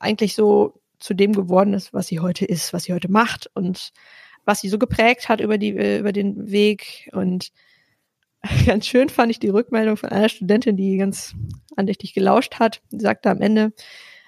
eigentlich 0.00 0.34
so 0.34 0.80
zu 0.98 1.14
dem 1.14 1.32
geworden 1.32 1.74
ist, 1.74 1.92
was 1.92 2.06
sie 2.06 2.20
heute 2.20 2.44
ist, 2.44 2.72
was 2.72 2.84
sie 2.84 2.94
heute 2.94 3.10
macht 3.10 3.50
und 3.54 3.92
was 4.44 4.60
sie 4.60 4.68
so 4.68 4.78
geprägt 4.78 5.28
hat 5.28 5.40
über 5.40 5.58
die 5.58 5.76
äh, 5.76 5.98
über 5.98 6.12
den 6.12 6.50
Weg 6.50 7.10
und 7.12 7.52
ganz 8.66 8.86
schön 8.86 9.08
fand 9.08 9.30
ich 9.30 9.38
die 9.38 9.48
Rückmeldung 9.48 9.96
von 9.96 10.10
einer 10.10 10.28
Studentin, 10.28 10.76
die 10.76 10.96
ganz 10.96 11.34
andächtig 11.76 12.14
gelauscht 12.14 12.58
hat. 12.58 12.80
Die 12.90 13.00
sagte 13.00 13.30
am 13.30 13.40
Ende, 13.40 13.72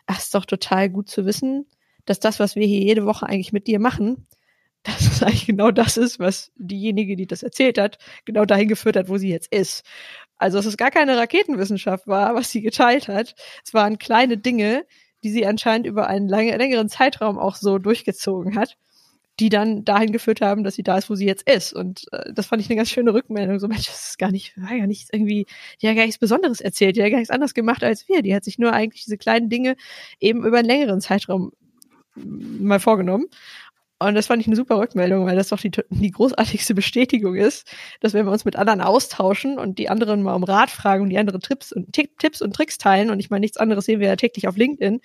das 0.07 0.25
ist 0.25 0.35
doch 0.35 0.45
total 0.45 0.89
gut 0.91 1.09
zu 1.09 1.25
wissen, 1.25 1.67
dass 2.05 2.21
das, 2.21 2.41
was 2.41 2.57
wir 2.57 2.67
hier 2.67 2.81
jede 2.81 3.05
Woche 3.05 3.27
eigentlich 3.27 3.53
mit 3.53 3.67
dir 3.67 3.79
machen, 3.79 4.27
dass 4.89 5.13
es 5.13 5.23
eigentlich 5.23 5.47
genau 5.47 5.71
das 5.71 5.97
ist, 5.97 6.19
was 6.19 6.53
diejenige, 6.57 7.17
die 7.17 7.27
das 7.27 7.43
erzählt 7.43 7.79
hat, 7.79 7.99
genau 8.25 8.45
dahin 8.45 8.69
geführt 8.69 8.97
hat, 8.97 9.09
wo 9.09 9.19
sie 9.19 9.31
jetzt 9.31 9.53
ist. 9.53 9.85
Also 10.37 10.59
dass 10.59 10.67
es 10.67 10.77
gar 10.77 10.91
keine 10.91 11.17
Raketenwissenschaft 11.17 12.07
war, 12.07 12.35
was 12.35 12.51
sie 12.51 12.61
geteilt 12.61 13.09
hat. 13.09 13.35
Es 13.65 13.75
waren 13.75 13.99
kleine 13.99 14.39
Dinge, 14.39 14.85
die 15.25 15.31
sie 15.31 15.47
anscheinend 15.47 15.87
über 15.87 16.07
einen 16.07 16.29
lange, 16.29 16.57
längeren 16.57 16.89
Zeitraum 16.89 17.39
auch 17.39 17.57
so 17.57 17.79
durchgezogen 17.79 18.57
hat, 18.57 18.77
die 19.41 19.49
dann 19.49 19.85
dahin 19.85 20.13
geführt 20.13 20.41
haben, 20.41 20.65
dass 20.65 20.75
sie 20.75 20.83
da 20.83 20.99
ist, 20.99 21.11
wo 21.11 21.15
sie 21.15 21.27
jetzt 21.27 21.49
ist. 21.49 21.73
Und 21.73 22.07
äh, 22.13 22.33
das 22.33 22.47
fand 22.47 22.63
ich 22.63 22.69
eine 22.69 22.77
ganz 22.77 22.91
schöne 22.91 23.15
Rückmeldung. 23.15 23.59
So, 23.59 23.69
Mensch, 23.69 23.87
das 23.87 24.11
ist 24.11 24.19
gar 24.19 24.31
nicht, 24.31 24.61
war 24.61 24.75
ja 24.75 24.87
nichts 24.87 25.11
irgendwie, 25.13 25.47
die 25.83 25.89
hat 25.89 25.97
gar 25.97 26.05
nichts 26.05 26.19
Besonderes 26.19 26.61
erzählt, 26.61 26.97
die 26.97 27.03
hat 27.03 27.11
gar 27.11 27.19
nichts 27.19 27.33
anderes 27.33 27.55
gemacht 27.55 27.83
als 27.83 28.09
wir. 28.09 28.23
Die 28.23 28.35
hat 28.35 28.45
sich 28.45 28.59
nur 28.59 28.73
eigentlich 28.73 29.05
diese 29.05 29.19
kleinen 29.19 29.49
Dinge 29.49 29.77
eben 30.21 30.45
über 30.45 30.59
einen 30.59 30.69
längeren 30.69 31.01
Zeitraum 31.01 31.53
mal 32.15 32.81
vorgenommen. 32.81 33.27
Und 34.01 34.15
das 34.15 34.29
fand 34.29 34.41
ich 34.41 34.47
eine 34.47 34.55
super 34.55 34.79
Rückmeldung, 34.79 35.27
weil 35.27 35.35
das 35.35 35.49
doch 35.49 35.59
die, 35.59 35.73
die 35.91 36.11
großartigste 36.11 36.75
Bestätigung 36.75 37.35
ist, 37.35 37.69
dass 38.01 38.15
wenn 38.15 38.27
wir 38.27 38.33
uns 38.33 38.45
mit 38.45 38.55
anderen 38.57 38.81
austauschen 38.81 39.59
und 39.59 39.79
die 39.79 39.89
anderen 39.89 40.23
mal 40.23 40.35
um 40.35 40.45
Rat 40.45 40.71
fragen 40.71 41.03
und 41.03 41.11
die 41.11 41.19
anderen 41.19 41.41
Tipps 41.41 41.73
und, 41.73 41.93
Tipps 41.93 42.41
und 42.41 42.55
Tricks 42.55 42.79
teilen, 42.79 43.11
und 43.11 43.19
ich 43.19 43.31
meine, 43.31 43.41
nichts 43.41 43.57
anderes 43.57 43.87
sehen 43.87 43.99
wir 43.99 44.07
ja 44.07 44.17
täglich 44.17 44.47
auf 44.47 44.57
LinkedIn, 44.57 45.01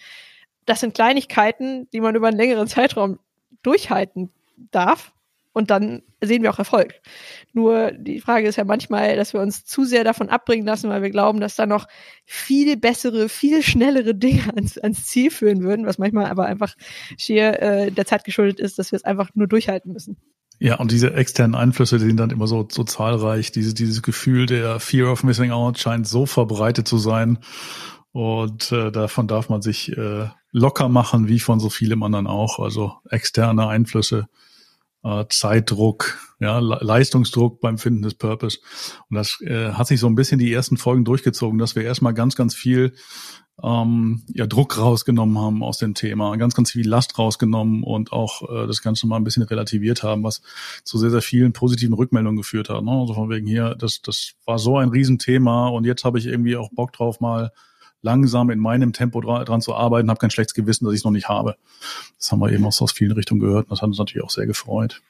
das 0.65 0.79
sind 0.79 0.93
Kleinigkeiten, 0.93 1.89
die 1.91 2.01
man 2.01 2.15
über 2.15 2.27
einen 2.27 2.37
längeren 2.37 2.67
Zeitraum 2.67 3.19
durchhalten 3.63 4.31
darf 4.71 5.11
und 5.53 5.69
dann 5.69 6.01
sehen 6.21 6.43
wir 6.43 6.49
auch 6.49 6.59
Erfolg. 6.59 6.95
Nur 7.53 7.91
die 7.91 8.19
Frage 8.19 8.47
ist 8.47 8.55
ja 8.55 8.63
manchmal, 8.63 9.15
dass 9.15 9.33
wir 9.33 9.39
uns 9.39 9.65
zu 9.65 9.85
sehr 9.85 10.03
davon 10.03 10.29
abbringen 10.29 10.65
lassen, 10.65 10.89
weil 10.89 11.03
wir 11.03 11.11
glauben, 11.11 11.39
dass 11.39 11.55
da 11.55 11.65
noch 11.65 11.87
viel 12.25 12.75
bessere, 12.75 13.29
viel 13.29 13.61
schnellere 13.61 14.15
Dinge 14.15 14.53
ans, 14.55 14.77
ans 14.77 15.05
Ziel 15.05 15.31
führen 15.31 15.61
würden, 15.63 15.85
was 15.85 15.99
manchmal 15.99 16.25
aber 16.25 16.45
einfach 16.45 16.75
schier 17.17 17.61
äh, 17.61 17.91
der 17.91 18.05
Zeit 18.05 18.23
geschuldet 18.23 18.59
ist, 18.59 18.79
dass 18.79 18.91
wir 18.91 18.97
es 18.97 19.05
einfach 19.05 19.29
nur 19.35 19.47
durchhalten 19.47 19.93
müssen. 19.93 20.17
Ja, 20.59 20.75
und 20.75 20.91
diese 20.91 21.13
externen 21.13 21.55
Einflüsse, 21.55 21.97
die 21.97 22.05
sind 22.05 22.17
dann 22.17 22.29
immer 22.29 22.47
so, 22.47 22.67
so 22.71 22.83
zahlreich. 22.83 23.51
Diese, 23.51 23.73
dieses 23.73 24.01
Gefühl 24.01 24.45
der 24.45 24.79
Fear 24.79 25.11
of 25.11 25.23
Missing 25.23 25.51
Out 25.51 25.77
scheint 25.77 26.07
so 26.07 26.25
verbreitet 26.25 26.87
zu 26.87 26.97
sein. 26.97 27.39
Und 28.11 28.71
äh, 28.71 28.91
davon 28.91 29.27
darf 29.27 29.49
man 29.49 29.61
sich 29.61 29.97
äh, 29.97 30.27
locker 30.51 30.87
machen, 30.87 31.27
wie 31.27 31.39
von 31.39 31.59
so 31.59 31.69
vielem 31.69 32.03
anderen 32.03 32.27
auch. 32.27 32.59
Also 32.59 32.93
externe 33.09 33.67
Einflüsse 33.67 34.27
Zeitdruck, 35.29 36.17
ja, 36.39 36.59
Leistungsdruck 36.59 37.59
beim 37.59 37.77
Finden 37.77 38.01
des 38.01 38.15
Purpose. 38.15 38.59
Und 39.09 39.15
das 39.15 39.39
äh, 39.41 39.71
hat 39.73 39.87
sich 39.87 39.99
so 39.99 40.07
ein 40.07 40.15
bisschen 40.15 40.39
die 40.39 40.51
ersten 40.51 40.77
Folgen 40.77 41.05
durchgezogen, 41.05 41.59
dass 41.59 41.75
wir 41.75 41.83
erstmal 41.83 42.13
ganz, 42.13 42.35
ganz 42.35 42.55
viel 42.55 42.93
ähm, 43.61 44.23
ja, 44.33 44.47
Druck 44.47 44.77
rausgenommen 44.77 45.37
haben 45.37 45.63
aus 45.63 45.77
dem 45.77 45.93
Thema, 45.93 46.35
ganz, 46.37 46.55
ganz 46.55 46.71
viel 46.71 46.87
Last 46.87 47.19
rausgenommen 47.19 47.83
und 47.83 48.11
auch 48.11 48.49
äh, 48.49 48.65
das 48.65 48.81
Ganze 48.81 49.05
mal 49.05 49.17
ein 49.17 49.23
bisschen 49.23 49.43
relativiert 49.43 50.03
haben, 50.03 50.23
was 50.23 50.41
zu 50.83 50.97
sehr, 50.97 51.11
sehr 51.11 51.21
vielen 51.21 51.53
positiven 51.53 51.93
Rückmeldungen 51.93 52.37
geführt 52.37 52.69
hat. 52.69 52.83
Ne? 52.83 52.91
Also 52.91 53.13
von 53.13 53.29
wegen 53.29 53.45
hier, 53.45 53.75
das, 53.75 54.01
das 54.01 54.33
war 54.45 54.57
so 54.57 54.77
ein 54.77 54.89
Riesenthema 54.89 55.67
und 55.67 55.85
jetzt 55.85 56.03
habe 56.03 56.17
ich 56.17 56.25
irgendwie 56.25 56.55
auch 56.55 56.69
Bock 56.71 56.93
drauf, 56.93 57.19
mal 57.19 57.51
langsam 58.03 58.51
in 58.51 58.59
meinem 58.59 58.93
Tempo 58.93 59.21
dran, 59.21 59.43
dran 59.45 59.61
zu 59.61 59.73
arbeiten, 59.73 60.09
habe 60.09 60.19
kein 60.19 60.29
schlechtes 60.29 60.53
Gewissen, 60.53 60.85
dass 60.85 60.93
ich 60.93 60.99
es 60.99 61.03
noch 61.03 61.11
nicht 61.11 61.29
habe. 61.29 61.55
Das 62.19 62.31
haben 62.31 62.39
wir 62.39 62.51
eben 62.51 62.65
auch 62.65 62.71
so 62.71 62.83
aus 62.83 62.91
vielen 62.91 63.13
Richtungen 63.13 63.39
gehört 63.39 63.65
und 63.65 63.71
das 63.71 63.81
hat 63.81 63.87
uns 63.87 63.97
natürlich 63.97 64.23
auch 64.23 64.29
sehr 64.29 64.45
gefreut. 64.45 65.01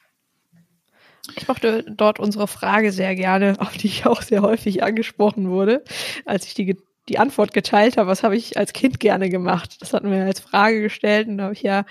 Ich 1.36 1.48
mochte 1.48 1.84
dort 1.96 2.20
unsere 2.20 2.46
Frage 2.46 2.92
sehr 2.92 3.14
gerne, 3.14 3.56
auf 3.58 3.76
die 3.76 3.88
ich 3.88 4.06
auch 4.06 4.22
sehr 4.22 4.42
häufig 4.42 4.82
angesprochen 4.82 5.50
wurde, 5.50 5.82
als 6.24 6.46
ich 6.46 6.54
die 6.54 6.76
die 7.08 7.18
Antwort 7.18 7.52
geteilt 7.52 7.96
habe, 7.96 8.08
was 8.08 8.22
habe 8.22 8.36
ich 8.36 8.56
als 8.56 8.72
Kind 8.72 8.98
gerne 9.00 9.28
gemacht. 9.28 9.76
Das 9.80 9.92
hatten 9.92 10.10
wir 10.10 10.24
als 10.24 10.40
Frage 10.40 10.80
gestellt 10.82 11.28
und 11.28 11.38
da 11.38 11.44
habe 11.44 11.54
ich 11.54 11.62
ja 11.62 11.84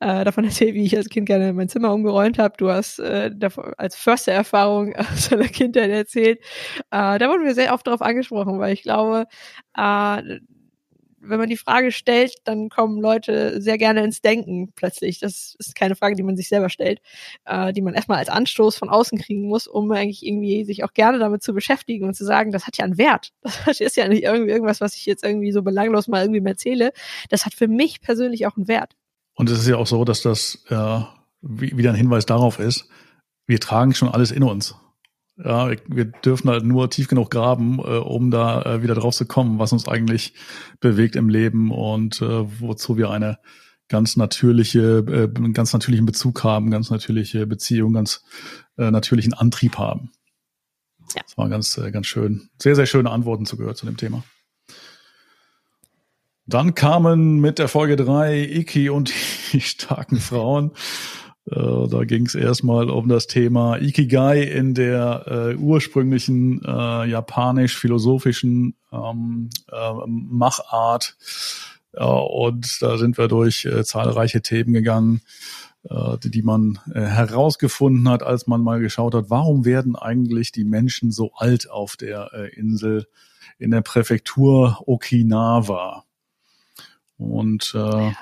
äh, 0.00 0.24
davon 0.24 0.44
erzählt, 0.44 0.74
wie 0.74 0.84
ich 0.84 0.96
als 0.96 1.08
Kind 1.08 1.26
gerne 1.26 1.52
mein 1.52 1.68
Zimmer 1.68 1.92
umgeräumt 1.92 2.38
habe. 2.38 2.54
Du 2.58 2.70
hast 2.70 2.98
äh, 2.98 3.30
als 3.78 3.96
förster 3.96 4.32
Erfahrung 4.32 4.94
aus 4.96 5.30
deiner 5.30 5.48
Kindheit 5.48 5.90
erzählt. 5.90 6.40
Äh, 6.90 7.18
da 7.18 7.28
wurden 7.28 7.44
wir 7.44 7.54
sehr 7.54 7.72
oft 7.72 7.86
darauf 7.86 8.02
angesprochen, 8.02 8.58
weil 8.58 8.74
ich 8.74 8.82
glaube, 8.82 9.26
äh, 9.76 10.38
wenn 11.20 11.38
man 11.38 11.48
die 11.48 11.56
Frage 11.56 11.92
stellt, 11.92 12.34
dann 12.44 12.68
kommen 12.68 13.00
Leute 13.00 13.60
sehr 13.60 13.78
gerne 13.78 14.04
ins 14.04 14.20
Denken 14.20 14.72
plötzlich. 14.74 15.18
Das 15.18 15.56
ist 15.58 15.74
keine 15.74 15.96
Frage, 15.96 16.14
die 16.14 16.22
man 16.22 16.36
sich 16.36 16.48
selber 16.48 16.68
stellt, 16.68 17.00
äh, 17.44 17.72
die 17.72 17.82
man 17.82 17.94
erstmal 17.94 18.18
als 18.18 18.28
Anstoß 18.28 18.76
von 18.76 18.88
außen 18.88 19.18
kriegen 19.18 19.48
muss, 19.48 19.66
um 19.66 19.90
eigentlich 19.92 20.24
irgendwie 20.24 20.64
sich 20.64 20.84
auch 20.84 20.92
gerne 20.92 21.18
damit 21.18 21.42
zu 21.42 21.54
beschäftigen 21.54 22.06
und 22.06 22.14
zu 22.14 22.24
sagen, 22.24 22.52
das 22.52 22.66
hat 22.66 22.76
ja 22.76 22.84
einen 22.84 22.98
Wert. 22.98 23.32
Das 23.66 23.80
ist 23.80 23.96
ja 23.96 24.08
nicht 24.08 24.22
irgendwie 24.22 24.50
irgendwas, 24.50 24.80
was 24.80 24.94
ich 24.94 25.04
jetzt 25.04 25.24
irgendwie 25.24 25.52
so 25.52 25.62
belanglos 25.62 26.08
mal 26.08 26.22
irgendwie 26.22 26.44
erzähle. 26.48 26.92
Das 27.28 27.44
hat 27.44 27.54
für 27.54 27.68
mich 27.68 28.00
persönlich 28.00 28.46
auch 28.46 28.56
einen 28.56 28.68
Wert. 28.68 28.96
Und 29.34 29.50
es 29.50 29.58
ist 29.58 29.68
ja 29.68 29.76
auch 29.76 29.86
so, 29.86 30.04
dass 30.04 30.22
das 30.22 30.64
äh, 30.68 31.00
wieder 31.42 31.90
ein 31.90 31.96
Hinweis 31.96 32.24
darauf 32.24 32.58
ist, 32.58 32.88
wir 33.46 33.60
tragen 33.60 33.94
schon 33.94 34.08
alles 34.08 34.30
in 34.30 34.42
uns. 34.42 34.74
Ja, 35.42 35.70
wir 35.86 36.04
dürfen 36.04 36.50
halt 36.50 36.64
nur 36.64 36.90
tief 36.90 37.06
genug 37.06 37.30
graben, 37.30 37.78
äh, 37.78 37.98
um 37.98 38.30
da 38.30 38.62
äh, 38.62 38.82
wieder 38.82 38.94
drauf 38.94 39.14
zu 39.14 39.24
kommen, 39.24 39.60
was 39.60 39.72
uns 39.72 39.86
eigentlich 39.86 40.34
bewegt 40.80 41.14
im 41.14 41.28
Leben 41.28 41.70
und 41.70 42.20
äh, 42.20 42.60
wozu 42.60 42.96
wir 42.96 43.10
eine 43.10 43.38
ganz 43.88 44.16
natürliche, 44.16 45.04
äh, 45.06 45.36
einen 45.36 45.52
ganz 45.52 45.72
natürlichen 45.72 46.06
Bezug 46.06 46.42
haben, 46.42 46.70
ganz 46.70 46.90
natürliche 46.90 47.46
Beziehung, 47.46 47.92
ganz 47.92 48.24
äh, 48.76 48.90
natürlichen 48.90 49.32
Antrieb 49.32 49.78
haben. 49.78 50.10
Ja. 51.14 51.22
Das 51.22 51.38
war 51.38 51.48
ganz, 51.48 51.78
äh, 51.78 51.90
ganz 51.92 52.06
schön. 52.06 52.50
Sehr, 52.58 52.74
sehr 52.74 52.86
schöne 52.86 53.10
Antworten 53.10 53.46
zugehört 53.46 53.76
zu 53.76 53.86
dem 53.86 53.96
Thema. 53.96 54.24
Dann 56.46 56.74
kamen 56.74 57.40
mit 57.40 57.58
der 57.58 57.68
Folge 57.68 57.96
drei 57.96 58.42
Iki 58.42 58.90
und 58.90 59.12
die 59.52 59.60
starken 59.60 60.18
Frauen. 60.18 60.72
Äh, 61.50 61.88
da 61.88 62.04
ging 62.04 62.26
es 62.26 62.34
erstmal 62.34 62.90
um 62.90 63.08
das 63.08 63.26
Thema 63.26 63.78
Ikigai 63.78 64.42
in 64.42 64.74
der 64.74 65.24
äh, 65.26 65.56
ursprünglichen 65.56 66.62
äh, 66.64 67.06
japanisch-philosophischen 67.08 68.74
ähm, 68.92 69.50
äh, 69.70 69.92
Machart. 70.06 71.16
Und 71.92 72.82
da 72.82 72.98
sind 72.98 73.16
wir 73.16 73.28
durch 73.28 73.64
äh, 73.64 73.82
zahlreiche 73.82 74.42
Themen 74.42 74.72
gegangen, 74.74 75.22
äh, 75.88 76.18
die, 76.22 76.30
die 76.30 76.42
man 76.42 76.78
herausgefunden 76.92 78.08
hat, 78.10 78.22
als 78.22 78.46
man 78.46 78.60
mal 78.60 78.78
geschaut 78.78 79.14
hat, 79.14 79.30
warum 79.30 79.64
werden 79.64 79.96
eigentlich 79.96 80.52
die 80.52 80.64
Menschen 80.64 81.10
so 81.10 81.32
alt 81.34 81.70
auf 81.70 81.96
der 81.96 82.30
Insel 82.56 83.06
in 83.58 83.70
der 83.70 83.80
Präfektur 83.80 84.82
Okinawa. 84.86 86.04
Und 87.16 87.74
äh, 87.74 88.12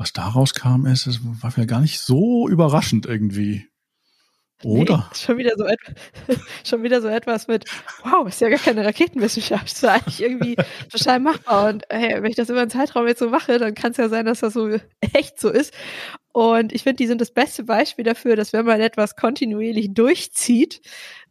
was 0.00 0.14
daraus 0.14 0.54
kam, 0.54 0.86
ist, 0.86 1.06
es 1.06 1.20
war 1.22 1.50
vielleicht 1.50 1.68
gar 1.68 1.80
nicht 1.80 2.00
so 2.00 2.48
überraschend 2.48 3.04
irgendwie. 3.04 3.66
Oder? 4.64 5.10
Nee, 5.10 5.18
schon 5.18 5.38
wieder 5.38 5.52
so 5.58 5.64
etwas, 5.64 5.94
schon 6.64 6.82
wieder 6.82 7.02
so 7.02 7.08
etwas 7.08 7.48
mit, 7.48 7.66
wow, 8.02 8.26
ist 8.26 8.40
ja 8.40 8.48
gar 8.48 8.58
keine 8.58 8.84
Raketenwissenschaft, 8.84 9.66
ist 9.66 9.82
ja 9.82 9.92
eigentlich 9.92 10.22
irgendwie 10.22 10.56
total 10.90 11.20
machbar. 11.20 11.68
Und 11.68 11.84
hey, 11.90 12.22
wenn 12.22 12.30
ich 12.30 12.36
das 12.36 12.48
über 12.48 12.62
einen 12.62 12.70
Zeitraum 12.70 13.06
jetzt 13.06 13.18
so 13.18 13.28
mache, 13.28 13.58
dann 13.58 13.74
kann 13.74 13.92
es 13.92 13.98
ja 13.98 14.08
sein, 14.08 14.24
dass 14.24 14.40
das 14.40 14.54
so 14.54 14.70
echt 15.12 15.38
so 15.38 15.50
ist. 15.50 15.74
Und 16.32 16.72
ich 16.72 16.82
finde, 16.82 16.96
die 16.96 17.06
sind 17.06 17.20
das 17.20 17.32
beste 17.32 17.64
Beispiel 17.64 18.04
dafür, 18.04 18.36
dass 18.36 18.54
wenn 18.54 18.64
man 18.64 18.80
etwas 18.80 19.16
kontinuierlich 19.16 19.92
durchzieht, 19.92 20.80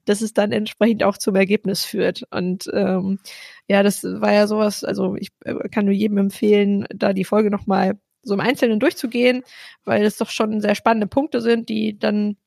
dass 0.06 0.22
es 0.22 0.34
dann 0.34 0.52
entsprechend 0.52 1.04
auch 1.04 1.18
zum 1.18 1.36
Ergebnis 1.36 1.86
führt. 1.86 2.24
Und 2.30 2.70
ähm, 2.74 3.20
ja, 3.68 3.82
das 3.82 4.04
war 4.04 4.34
ja 4.34 4.46
sowas, 4.46 4.84
also 4.84 5.16
ich 5.16 5.30
äh, 5.44 5.70
kann 5.70 5.86
nur 5.86 5.94
jedem 5.94 6.20
empfehlen, 6.20 6.86
da 6.94 7.14
die 7.14 7.26
Folge 7.26 7.50
nochmal 7.50 8.00
so 8.24 8.34
im 8.34 8.40
Einzelnen 8.40 8.80
durchzugehen, 8.80 9.44
weil 9.86 10.04
es 10.04 10.18
doch 10.18 10.30
schon 10.30 10.62
sehr 10.62 10.76
spannende 10.76 11.08
Punkte 11.08 11.42
sind, 11.42 11.70
die 11.70 11.98
dann 11.98 12.38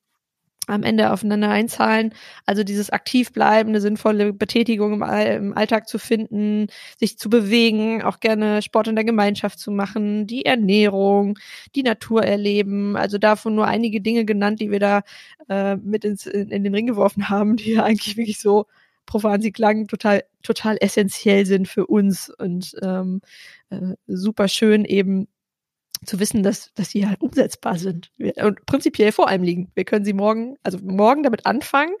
am 0.67 0.83
Ende 0.83 1.11
aufeinander 1.11 1.49
einzahlen. 1.49 2.13
Also 2.45 2.63
dieses 2.63 2.89
aktiv 2.89 3.33
bleiben, 3.33 3.69
eine 3.69 3.81
sinnvolle 3.81 4.33
Betätigung 4.33 4.93
im, 4.93 5.03
All 5.03 5.27
im, 5.27 5.57
Alltag 5.57 5.87
zu 5.87 5.99
finden, 5.99 6.67
sich 6.97 7.17
zu 7.17 7.29
bewegen, 7.29 8.01
auch 8.01 8.19
gerne 8.19 8.61
Sport 8.61 8.87
in 8.87 8.95
der 8.95 9.03
Gemeinschaft 9.03 9.59
zu 9.59 9.71
machen, 9.71 10.27
die 10.27 10.45
Ernährung, 10.45 11.37
die 11.75 11.83
Natur 11.83 12.23
erleben. 12.23 12.95
Also 12.95 13.17
davon 13.17 13.55
nur 13.55 13.67
einige 13.67 14.01
Dinge 14.01 14.25
genannt, 14.25 14.61
die 14.61 14.71
wir 14.71 14.79
da 14.79 15.01
äh, 15.49 15.75
mit 15.75 16.05
ins, 16.05 16.25
in, 16.25 16.49
in, 16.49 16.63
den 16.63 16.73
Ring 16.73 16.87
geworfen 16.87 17.29
haben, 17.29 17.57
die 17.57 17.73
ja 17.73 17.83
eigentlich 17.83 18.17
wirklich 18.17 18.39
so 18.39 18.65
profan 19.05 19.41
sie 19.41 19.51
klangen, 19.51 19.89
total, 19.89 20.23
total 20.43 20.77
essentiell 20.79 21.45
sind 21.45 21.67
für 21.67 21.87
uns 21.87 22.29
und 22.29 22.73
ähm, 22.81 23.19
äh, 23.69 23.95
super 24.07 24.47
schön 24.47 24.85
eben 24.85 25.27
zu 26.05 26.19
wissen, 26.19 26.43
dass, 26.43 26.73
dass 26.73 26.89
die 26.89 27.07
halt 27.07 27.21
umsetzbar 27.21 27.77
sind 27.77 28.11
und 28.41 28.65
prinzipiell 28.65 29.11
vor 29.11 29.27
einem 29.27 29.43
liegen. 29.43 29.71
Wir 29.75 29.85
können 29.85 30.05
sie 30.05 30.13
morgen, 30.13 30.55
also 30.63 30.77
morgen 30.81 31.23
damit 31.23 31.45
anfangen. 31.45 31.93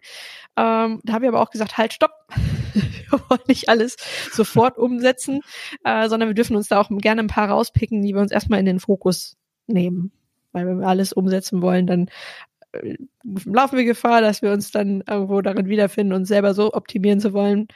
Ähm, 0.55 1.01
da 1.03 1.13
haben 1.13 1.21
wir 1.21 1.29
aber 1.29 1.41
auch 1.41 1.49
gesagt, 1.49 1.77
halt, 1.77 1.93
stopp. 1.93 2.11
wir 2.73 3.19
wollen 3.29 3.41
nicht 3.47 3.69
alles 3.69 3.97
sofort 4.31 4.77
umsetzen, 4.77 5.41
äh, 5.83 6.09
sondern 6.09 6.29
wir 6.29 6.35
dürfen 6.35 6.55
uns 6.55 6.67
da 6.67 6.79
auch 6.79 6.89
gerne 6.89 7.21
ein 7.21 7.27
paar 7.27 7.49
rauspicken, 7.49 8.01
die 8.01 8.13
wir 8.13 8.21
uns 8.21 8.31
erstmal 8.31 8.59
in 8.59 8.65
den 8.65 8.79
Fokus 8.79 9.37
nehmen. 9.67 10.11
Weil 10.51 10.67
wenn 10.67 10.79
wir 10.79 10.87
alles 10.87 11.13
umsetzen 11.13 11.61
wollen, 11.61 11.87
dann 11.87 12.09
äh, 12.73 12.95
laufen 13.45 13.77
wir 13.77 13.85
Gefahr, 13.85 14.21
dass 14.21 14.41
wir 14.41 14.51
uns 14.51 14.71
dann 14.71 15.03
irgendwo 15.07 15.41
darin 15.41 15.67
wiederfinden, 15.67 16.13
uns 16.13 16.27
selber 16.27 16.53
so 16.53 16.73
optimieren 16.73 17.19
zu 17.19 17.33
wollen, 17.33 17.67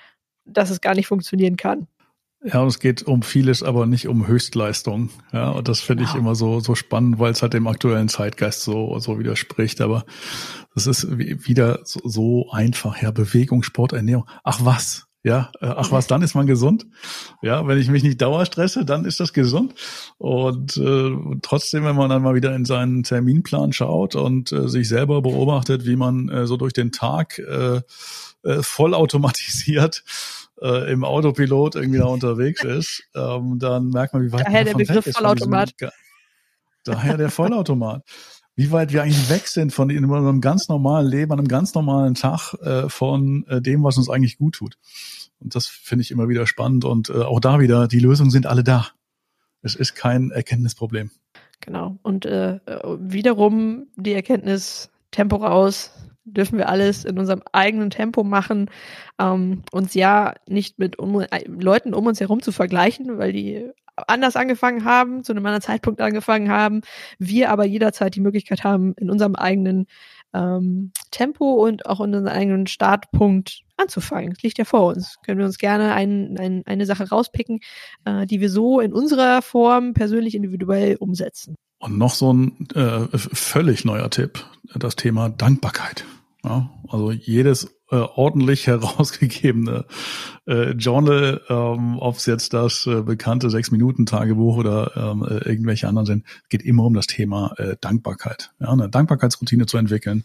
dass 0.45 0.69
es 0.69 0.81
gar 0.81 0.95
nicht 0.95 1.07
funktionieren 1.07 1.57
kann. 1.57 1.87
Ja, 2.51 2.61
und 2.61 2.69
es 2.69 2.79
geht 2.79 3.03
um 3.03 3.23
vieles, 3.23 3.61
aber 3.61 3.85
nicht 3.85 4.07
um 4.07 4.25
Höchstleistung. 4.25 5.09
Ja, 5.33 5.49
und 5.49 5.67
das 5.67 5.81
finde 5.81 6.03
genau. 6.03 6.15
ich 6.15 6.19
immer 6.19 6.35
so, 6.35 6.61
so 6.61 6.75
spannend, 6.75 7.19
weil 7.19 7.31
es 7.31 7.41
halt 7.41 7.53
dem 7.53 7.67
aktuellen 7.67 8.07
Zeitgeist 8.07 8.63
so, 8.63 8.97
so 8.99 9.19
widerspricht. 9.19 9.81
Aber 9.81 10.05
das 10.73 10.87
ist 10.87 11.17
wieder 11.17 11.79
so, 11.83 11.99
so 12.05 12.49
einfach. 12.51 13.01
Ja, 13.01 13.11
Bewegung, 13.11 13.63
Sport, 13.63 13.91
Ernährung. 13.91 14.25
Ach 14.45 14.59
was? 14.63 15.07
Ja, 15.23 15.51
äh, 15.59 15.65
ach 15.65 15.91
was, 15.91 16.07
dann 16.07 16.21
ist 16.21 16.35
man 16.35 16.47
gesund. 16.47 16.87
Ja, 17.41 17.67
wenn 17.67 17.79
ich 17.79 17.89
mich 17.89 18.01
nicht 18.01 18.21
dauerstresse, 18.21 18.85
dann 18.85 19.03
ist 19.03 19.19
das 19.19 19.33
gesund. 19.33 19.73
Und 20.17 20.77
äh, 20.77 21.11
trotzdem, 21.41 21.83
wenn 21.83 21.97
man 21.97 22.09
dann 22.09 22.21
mal 22.21 22.35
wieder 22.35 22.55
in 22.55 22.63
seinen 22.63 23.03
Terminplan 23.03 23.73
schaut 23.73 24.15
und 24.15 24.53
äh, 24.53 24.69
sich 24.69 24.87
selber 24.87 25.21
beobachtet, 25.21 25.85
wie 25.85 25.97
man 25.97 26.29
äh, 26.29 26.47
so 26.47 26.55
durch 26.55 26.71
den 26.71 26.93
Tag 26.93 27.39
äh, 27.39 27.81
äh, 28.43 28.61
vollautomatisiert 28.61 30.03
äh, 30.61 30.91
im 30.91 31.03
Autopilot 31.03 31.75
irgendwie 31.75 31.99
da 31.99 32.05
unterwegs 32.05 32.63
ist, 32.63 33.03
ähm, 33.15 33.59
dann 33.59 33.89
merkt 33.89 34.13
man, 34.13 34.23
wie 34.23 34.31
weit 34.31 34.45
Daher 34.45 34.63
der 34.63 34.73
Begriff 34.73 35.05
Vollautomat. 35.11 35.73
daher 36.83 37.17
der 37.17 37.29
Vollautomat. 37.29 38.03
Wie 38.55 38.71
weit 38.71 38.91
wir 38.91 39.03
eigentlich 39.03 39.29
weg 39.29 39.47
sind 39.47 39.71
von 39.71 39.91
in 39.91 40.03
unserem 40.05 40.41
ganz 40.41 40.67
normalen 40.67 41.05
Leben, 41.05 41.31
einem 41.31 41.47
ganz 41.47 41.75
normalen 41.75 42.15
Tag 42.15 42.55
äh, 42.55 42.89
von 42.89 43.45
äh, 43.47 43.61
dem, 43.61 43.83
was 43.83 43.97
uns 43.97 44.09
eigentlich 44.09 44.39
gut 44.39 44.55
tut. 44.55 44.77
Und 45.39 45.53
das 45.53 45.67
finde 45.67 46.01
ich 46.01 46.09
immer 46.09 46.27
wieder 46.27 46.47
spannend. 46.47 46.83
Und 46.83 47.09
äh, 47.09 47.21
auch 47.21 47.39
da 47.39 47.59
wieder, 47.59 47.87
die 47.87 47.99
Lösungen 47.99 48.31
sind 48.31 48.47
alle 48.47 48.63
da. 48.63 48.87
Es 49.61 49.75
ist 49.75 49.95
kein 49.95 50.31
Erkenntnisproblem. 50.31 51.11
Genau. 51.59 51.97
Und 52.01 52.25
äh, 52.25 52.59
wiederum 52.99 53.87
die 53.95 54.13
Erkenntnis 54.13 54.89
Tempo 55.11 55.37
raus, 55.37 55.91
dürfen 56.27 56.57
wir 56.57 56.69
alles 56.69 57.05
in 57.05 57.17
unserem 57.17 57.41
eigenen 57.51 57.89
Tempo 57.89 58.23
machen, 58.23 58.69
ähm, 59.19 59.63
uns 59.71 59.93
ja 59.93 60.33
nicht 60.47 60.79
mit 60.79 60.99
um, 60.99 61.21
äh, 61.21 61.27
Leuten 61.47 61.93
um 61.93 62.05
uns 62.05 62.19
herum 62.19 62.41
zu 62.41 62.51
vergleichen, 62.51 63.17
weil 63.17 63.33
die 63.33 63.71
anders 63.95 64.35
angefangen 64.35 64.85
haben, 64.85 65.23
zu 65.23 65.33
einem 65.33 65.45
anderen 65.45 65.63
Zeitpunkt 65.63 66.01
angefangen 66.01 66.51
haben, 66.51 66.81
wir 67.17 67.49
aber 67.49 67.65
jederzeit 67.65 68.15
die 68.15 68.21
Möglichkeit 68.21 68.63
haben, 68.63 68.93
in 68.97 69.09
unserem 69.09 69.35
eigenen 69.35 69.87
ähm, 70.33 70.91
Tempo 71.09 71.53
und 71.53 71.85
auch 71.87 71.99
in 71.99 72.13
unserem 72.13 72.27
eigenen 72.27 72.67
Startpunkt 72.67 73.61
anzufangen. 73.77 74.33
Das 74.33 74.43
liegt 74.43 74.57
ja 74.57 74.65
vor 74.65 74.85
uns. 74.85 75.17
Können 75.25 75.39
wir 75.39 75.45
uns 75.45 75.57
gerne 75.57 75.93
ein, 75.93 76.37
ein, 76.37 76.63
eine 76.65 76.85
Sache 76.85 77.09
rauspicken, 77.09 77.59
äh, 78.05 78.25
die 78.25 78.39
wir 78.39 78.49
so 78.49 78.79
in 78.79 78.93
unserer 78.93 79.41
Form 79.41 79.93
persönlich 79.93 80.35
individuell 80.35 80.97
umsetzen. 80.97 81.55
Und 81.79 81.97
noch 81.97 82.13
so 82.13 82.33
ein 82.33 82.67
äh, 82.73 83.07
völlig 83.17 83.85
neuer 83.85 84.09
Tipp, 84.09 84.45
das 84.75 84.95
Thema 84.95 85.29
Dankbarkeit. 85.29 86.05
Ja, 86.47 86.69
also 86.87 87.11
jedes 87.11 87.75
äh, 87.91 87.95
ordentlich 87.95 88.67
herausgegebene 88.67 89.85
äh, 90.45 90.71
Journal, 90.71 91.41
ähm, 91.49 91.99
ob 91.99 92.15
es 92.15 92.25
jetzt 92.25 92.53
das 92.53 92.87
äh, 92.87 93.01
bekannte 93.01 93.49
Sechs-Minuten-Tagebuch 93.49 94.57
oder 94.57 94.91
ähm, 94.95 95.23
äh, 95.23 95.39
irgendwelche 95.49 95.89
anderen 95.89 96.05
sind, 96.05 96.25
geht 96.47 96.61
immer 96.61 96.85
um 96.85 96.93
das 96.93 97.07
Thema 97.07 97.53
äh, 97.57 97.75
Dankbarkeit. 97.81 98.51
Ja, 98.59 98.69
eine 98.69 98.89
Dankbarkeitsroutine 98.89 99.65
zu 99.65 99.77
entwickeln, 99.77 100.23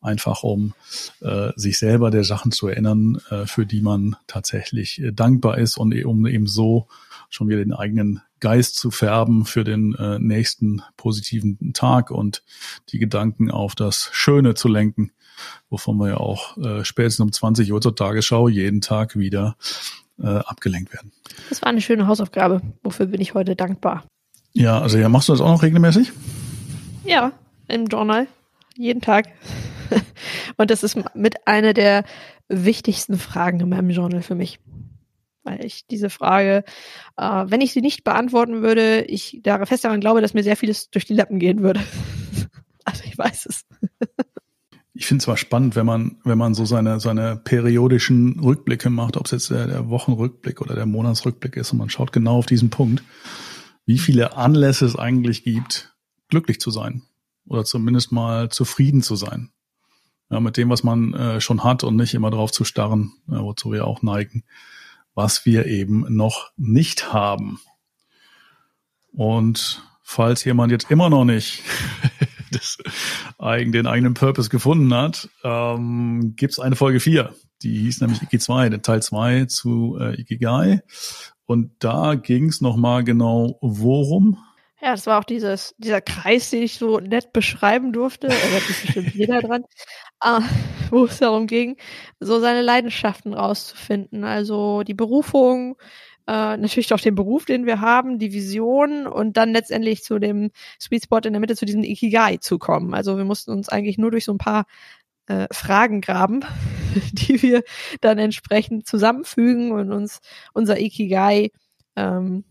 einfach 0.00 0.42
um 0.42 0.72
äh, 1.20 1.50
sich 1.56 1.78
selber 1.78 2.10
der 2.10 2.24
Sachen 2.24 2.50
zu 2.50 2.68
erinnern, 2.68 3.20
äh, 3.28 3.44
für 3.44 3.66
die 3.66 3.82
man 3.82 4.16
tatsächlich 4.26 5.02
äh, 5.02 5.12
dankbar 5.12 5.58
ist 5.58 5.76
und 5.76 5.94
um 6.04 6.26
eben 6.26 6.46
so 6.46 6.88
schon 7.28 7.48
wieder 7.48 7.58
den 7.58 7.72
eigenen 7.72 8.22
Geist 8.40 8.76
zu 8.76 8.90
färben 8.90 9.44
für 9.44 9.64
den 9.64 9.94
äh, 9.94 10.18
nächsten 10.18 10.82
positiven 10.96 11.72
Tag 11.72 12.10
und 12.10 12.42
die 12.90 12.98
Gedanken 12.98 13.50
auf 13.50 13.74
das 13.74 14.10
Schöne 14.12 14.54
zu 14.54 14.68
lenken, 14.68 15.12
wovon 15.70 15.98
wir 15.98 16.08
ja 16.08 16.16
auch 16.16 16.56
äh, 16.58 16.84
spätestens 16.84 17.24
um 17.24 17.32
20 17.32 17.72
Uhr 17.72 17.80
zur 17.80 17.96
Tagesschau 17.96 18.48
jeden 18.48 18.80
Tag 18.80 19.16
wieder 19.16 19.56
äh, 20.20 20.26
abgelenkt 20.26 20.92
werden. 20.92 21.12
Das 21.48 21.62
war 21.62 21.68
eine 21.68 21.80
schöne 21.80 22.06
Hausaufgabe. 22.06 22.60
Wofür 22.82 23.06
bin 23.06 23.20
ich 23.20 23.34
heute 23.34 23.56
dankbar? 23.56 24.04
Ja, 24.52 24.80
also 24.80 24.98
ja, 24.98 25.08
machst 25.08 25.28
du 25.28 25.32
das 25.32 25.40
auch 25.40 25.50
noch 25.50 25.62
regelmäßig? 25.62 26.12
Ja, 27.04 27.32
im 27.68 27.86
Journal. 27.86 28.26
Jeden 28.76 29.00
Tag. 29.00 29.26
Und 30.56 30.70
das 30.70 30.82
ist 30.82 30.98
mit 31.14 31.46
einer 31.46 31.74
der 31.74 32.04
wichtigsten 32.48 33.18
Fragen 33.18 33.60
in 33.60 33.68
meinem 33.68 33.90
Journal 33.90 34.22
für 34.22 34.34
mich. 34.34 34.58
Weil 35.44 35.64
ich 35.64 35.86
diese 35.86 36.10
Frage, 36.10 36.64
äh, 37.16 37.44
wenn 37.46 37.60
ich 37.60 37.72
sie 37.72 37.80
nicht 37.80 38.04
beantworten 38.04 38.62
würde, 38.62 39.02
ich 39.02 39.40
da 39.42 39.64
fest 39.64 39.84
daran 39.84 40.00
glaube, 40.00 40.20
dass 40.20 40.34
mir 40.34 40.42
sehr 40.42 40.56
vieles 40.56 40.90
durch 40.90 41.06
die 41.06 41.14
Lappen 41.14 41.38
gehen 41.38 41.62
würde. 41.62 41.80
also 42.84 43.04
ich 43.04 43.16
weiß 43.16 43.46
es 43.46 43.64
ich 44.98 45.06
finde 45.06 45.20
es 45.20 45.26
zwar 45.26 45.36
spannend, 45.36 45.76
wenn 45.76 45.86
man, 45.86 46.16
wenn 46.24 46.36
man 46.36 46.54
so 46.54 46.64
seine, 46.64 46.98
seine 46.98 47.36
periodischen 47.36 48.40
Rückblicke 48.40 48.90
macht, 48.90 49.16
ob 49.16 49.26
es 49.26 49.30
jetzt 49.30 49.50
der, 49.50 49.68
der 49.68 49.88
Wochenrückblick 49.88 50.60
oder 50.60 50.74
der 50.74 50.86
Monatsrückblick 50.86 51.56
ist 51.56 51.70
und 51.70 51.78
man 51.78 51.88
schaut 51.88 52.12
genau 52.12 52.38
auf 52.38 52.46
diesen 52.46 52.70
Punkt, 52.70 53.04
wie 53.86 53.98
viele 53.98 54.36
Anlässe 54.36 54.84
es 54.84 54.96
eigentlich 54.96 55.44
gibt, 55.44 55.94
glücklich 56.28 56.58
zu 56.58 56.72
sein 56.72 57.02
oder 57.46 57.64
zumindest 57.64 58.10
mal 58.10 58.48
zufrieden 58.48 59.00
zu 59.00 59.14
sein. 59.14 59.50
Ja, 60.30 60.40
mit 60.40 60.56
dem, 60.56 60.68
was 60.68 60.82
man 60.82 61.14
äh, 61.14 61.40
schon 61.40 61.62
hat 61.62 61.84
und 61.84 61.94
nicht 61.94 62.14
immer 62.14 62.32
drauf 62.32 62.50
zu 62.50 62.64
starren, 62.64 63.12
äh, 63.28 63.38
wozu 63.38 63.70
wir 63.70 63.86
auch 63.86 64.02
neigen, 64.02 64.42
was 65.18 65.44
wir 65.44 65.66
eben 65.66 66.04
noch 66.14 66.52
nicht 66.56 67.12
haben. 67.12 67.58
Und 69.10 69.82
falls 70.04 70.44
jemand 70.44 70.70
jetzt 70.70 70.92
immer 70.92 71.10
noch 71.10 71.24
nicht 71.24 71.64
das 72.52 72.78
den 73.72 73.88
eigenen 73.88 74.14
Purpose 74.14 74.48
gefunden 74.48 74.94
hat, 74.94 75.28
ähm, 75.42 76.34
gibt 76.36 76.52
eine 76.60 76.76
Folge 76.76 77.00
4. 77.00 77.34
Die 77.62 77.80
hieß 77.80 78.00
nämlich 78.00 78.22
Iki 78.22 78.38
2, 78.38 78.68
der 78.68 78.80
Teil 78.80 79.02
2 79.02 79.46
zu 79.46 79.98
äh, 80.00 80.20
Ikigai. 80.20 80.82
Und 81.46 81.72
da 81.80 82.14
ging 82.14 82.46
es 82.46 82.60
nochmal 82.60 83.02
genau 83.02 83.58
worum. 83.60 84.38
Ja, 84.80 84.92
das 84.92 85.06
war 85.06 85.18
auch 85.18 85.24
dieses, 85.24 85.74
dieser 85.78 86.00
Kreis, 86.00 86.50
den 86.50 86.62
ich 86.62 86.78
so 86.78 86.98
nett 87.00 87.32
beschreiben 87.32 87.92
durfte. 87.92 88.28
Erinnert 88.28 88.62
sich 88.62 88.82
bestimmt 88.82 89.14
jeder 89.14 89.40
dran. 89.42 89.64
Äh, 90.22 90.40
wo 90.90 91.04
es 91.04 91.18
darum 91.18 91.46
ging, 91.46 91.76
so 92.20 92.40
seine 92.40 92.62
Leidenschaften 92.62 93.34
rauszufinden. 93.34 94.24
Also 94.24 94.82
die 94.82 94.94
Berufung, 94.94 95.76
äh, 96.26 96.56
natürlich 96.56 96.92
auch 96.92 97.00
den 97.00 97.14
Beruf, 97.14 97.44
den 97.44 97.66
wir 97.66 97.80
haben, 97.80 98.18
die 98.18 98.32
Vision 98.32 99.06
und 99.06 99.36
dann 99.36 99.52
letztendlich 99.52 100.02
zu 100.02 100.18
dem 100.18 100.50
Sweet 100.80 101.04
Spot 101.04 101.18
in 101.18 101.32
der 101.32 101.40
Mitte, 101.40 101.56
zu 101.56 101.66
diesem 101.66 101.82
Ikigai 101.82 102.36
zu 102.36 102.58
kommen. 102.58 102.94
Also 102.94 103.16
wir 103.16 103.24
mussten 103.24 103.50
uns 103.50 103.68
eigentlich 103.68 103.98
nur 103.98 104.10
durch 104.10 104.24
so 104.24 104.32
ein 104.32 104.38
paar 104.38 104.66
äh, 105.26 105.46
Fragen 105.52 106.00
graben, 106.00 106.44
die 107.12 107.42
wir 107.42 107.62
dann 108.00 108.18
entsprechend 108.18 108.86
zusammenfügen 108.86 109.72
und 109.72 109.92
uns 109.92 110.20
unser 110.52 110.80
Ikigai 110.80 111.50
ähm, 111.96 112.44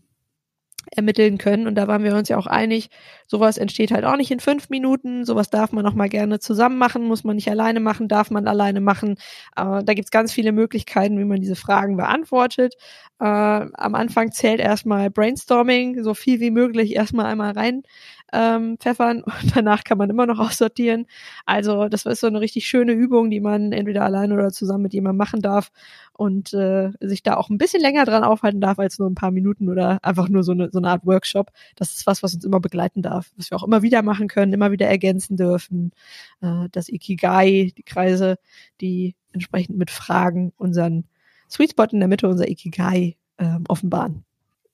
ermitteln 0.94 1.38
können. 1.38 1.66
Und 1.66 1.74
da 1.74 1.86
waren 1.86 2.04
wir 2.04 2.14
uns 2.14 2.28
ja 2.28 2.36
auch 2.36 2.46
einig, 2.46 2.90
sowas 3.26 3.58
entsteht 3.58 3.90
halt 3.90 4.04
auch 4.04 4.16
nicht 4.16 4.30
in 4.30 4.40
fünf 4.40 4.70
Minuten. 4.70 5.24
Sowas 5.24 5.50
darf 5.50 5.72
man 5.72 5.86
auch 5.86 5.94
mal 5.94 6.08
gerne 6.08 6.38
zusammen 6.40 6.78
machen, 6.78 7.04
muss 7.04 7.24
man 7.24 7.36
nicht 7.36 7.50
alleine 7.50 7.80
machen, 7.80 8.08
darf 8.08 8.30
man 8.30 8.46
alleine 8.46 8.80
machen. 8.80 9.16
Äh, 9.56 9.84
da 9.84 9.94
gibt's 9.94 10.10
ganz 10.10 10.32
viele 10.32 10.52
Möglichkeiten, 10.52 11.18
wie 11.18 11.24
man 11.24 11.40
diese 11.40 11.56
Fragen 11.56 11.96
beantwortet. 11.96 12.74
Äh, 13.20 13.24
am 13.24 13.94
Anfang 13.94 14.32
zählt 14.32 14.60
erstmal 14.60 15.10
Brainstorming, 15.10 16.02
so 16.02 16.14
viel 16.14 16.40
wie 16.40 16.50
möglich 16.50 16.94
erstmal 16.94 17.26
einmal 17.26 17.52
rein 17.52 17.82
ähm, 18.32 18.76
pfeffern 18.78 19.22
und 19.42 19.56
danach 19.56 19.84
kann 19.84 19.98
man 19.98 20.10
immer 20.10 20.26
noch 20.26 20.38
aussortieren. 20.38 21.06
Also 21.46 21.88
das 21.88 22.06
ist 22.06 22.20
so 22.20 22.26
eine 22.26 22.40
richtig 22.40 22.66
schöne 22.66 22.92
Übung, 22.92 23.30
die 23.30 23.40
man 23.40 23.72
entweder 23.72 24.04
alleine 24.04 24.34
oder 24.34 24.50
zusammen 24.50 24.82
mit 24.82 24.94
jemandem 24.94 25.18
machen 25.18 25.40
darf 25.40 25.70
und 26.12 26.52
äh, 26.52 26.90
sich 27.00 27.22
da 27.22 27.36
auch 27.36 27.48
ein 27.50 27.58
bisschen 27.58 27.80
länger 27.80 28.04
dran 28.04 28.24
aufhalten 28.24 28.60
darf 28.60 28.78
als 28.78 28.98
nur 28.98 29.08
ein 29.08 29.14
paar 29.14 29.30
Minuten 29.30 29.68
oder 29.68 29.98
einfach 30.02 30.28
nur 30.28 30.42
so 30.42 30.52
eine, 30.52 30.70
so 30.70 30.78
eine 30.78 30.88
Art 30.88 31.06
Workshop. 31.06 31.50
Das 31.76 31.94
ist 31.94 32.06
was, 32.06 32.22
was 32.22 32.34
uns 32.34 32.44
immer 32.44 32.60
begleiten 32.60 33.02
darf, 33.02 33.30
was 33.36 33.50
wir 33.50 33.56
auch 33.56 33.64
immer 33.64 33.82
wieder 33.82 34.02
machen 34.02 34.28
können, 34.28 34.52
immer 34.52 34.72
wieder 34.72 34.86
ergänzen 34.86 35.36
dürfen. 35.36 35.92
Äh, 36.40 36.68
das 36.72 36.88
Ikigai, 36.88 37.72
die 37.76 37.82
Kreise, 37.82 38.38
die 38.80 39.14
entsprechend 39.32 39.78
mit 39.78 39.90
Fragen 39.90 40.52
unseren 40.56 41.04
Sweet 41.50 41.70
Spot 41.70 41.84
in 41.84 42.00
der 42.00 42.08
Mitte, 42.08 42.28
unser 42.28 42.48
Ikigai 42.48 43.16
äh, 43.38 43.58
offenbaren. 43.68 44.24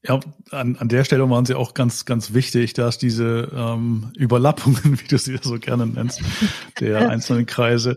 Ja, 0.07 0.21
an, 0.51 0.77
an 0.77 0.89
der 0.89 1.05
Stelle 1.05 1.29
waren 1.31 1.47
sie 1.47 1.55
auch 1.55 1.73
ganz, 1.73 2.05
ganz 2.05 2.35
wichtig, 2.35 2.75
dass 2.75 2.99
diese 2.99 3.51
ähm, 3.55 4.13
Überlappungen, 4.17 4.99
wie 5.01 5.09
du 5.09 5.17
sie 5.17 5.39
so 5.41 5.59
gerne 5.59 5.87
nennst, 5.87 6.21
der 6.79 7.09
einzelnen 7.11 7.47
Kreise 7.47 7.97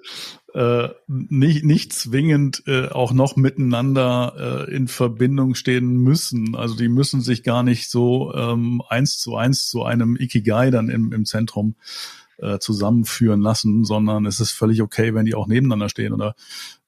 äh, 0.54 0.88
nicht, 1.08 1.66
nicht 1.66 1.92
zwingend 1.92 2.64
äh, 2.66 2.88
auch 2.88 3.12
noch 3.12 3.36
miteinander 3.36 4.66
äh, 4.70 4.74
in 4.74 4.88
Verbindung 4.88 5.54
stehen 5.56 5.98
müssen. 5.98 6.56
Also 6.56 6.78
die 6.78 6.88
müssen 6.88 7.20
sich 7.20 7.44
gar 7.44 7.62
nicht 7.62 7.90
so 7.90 8.34
ähm, 8.34 8.82
eins 8.88 9.18
zu 9.18 9.36
eins 9.36 9.68
zu 9.68 9.84
einem 9.84 10.16
Ikigai 10.16 10.72
dann 10.72 10.88
im, 10.88 11.12
im 11.12 11.26
Zentrum 11.26 11.76
äh, 12.38 12.60
zusammenführen 12.60 13.42
lassen, 13.42 13.84
sondern 13.84 14.26
es 14.26 14.40
ist 14.40 14.52
völlig 14.52 14.82
okay, 14.82 15.14
wenn 15.14 15.26
die 15.26 15.36
auch 15.36 15.48
nebeneinander 15.48 15.90
stehen 15.90 16.14
oder 16.14 16.36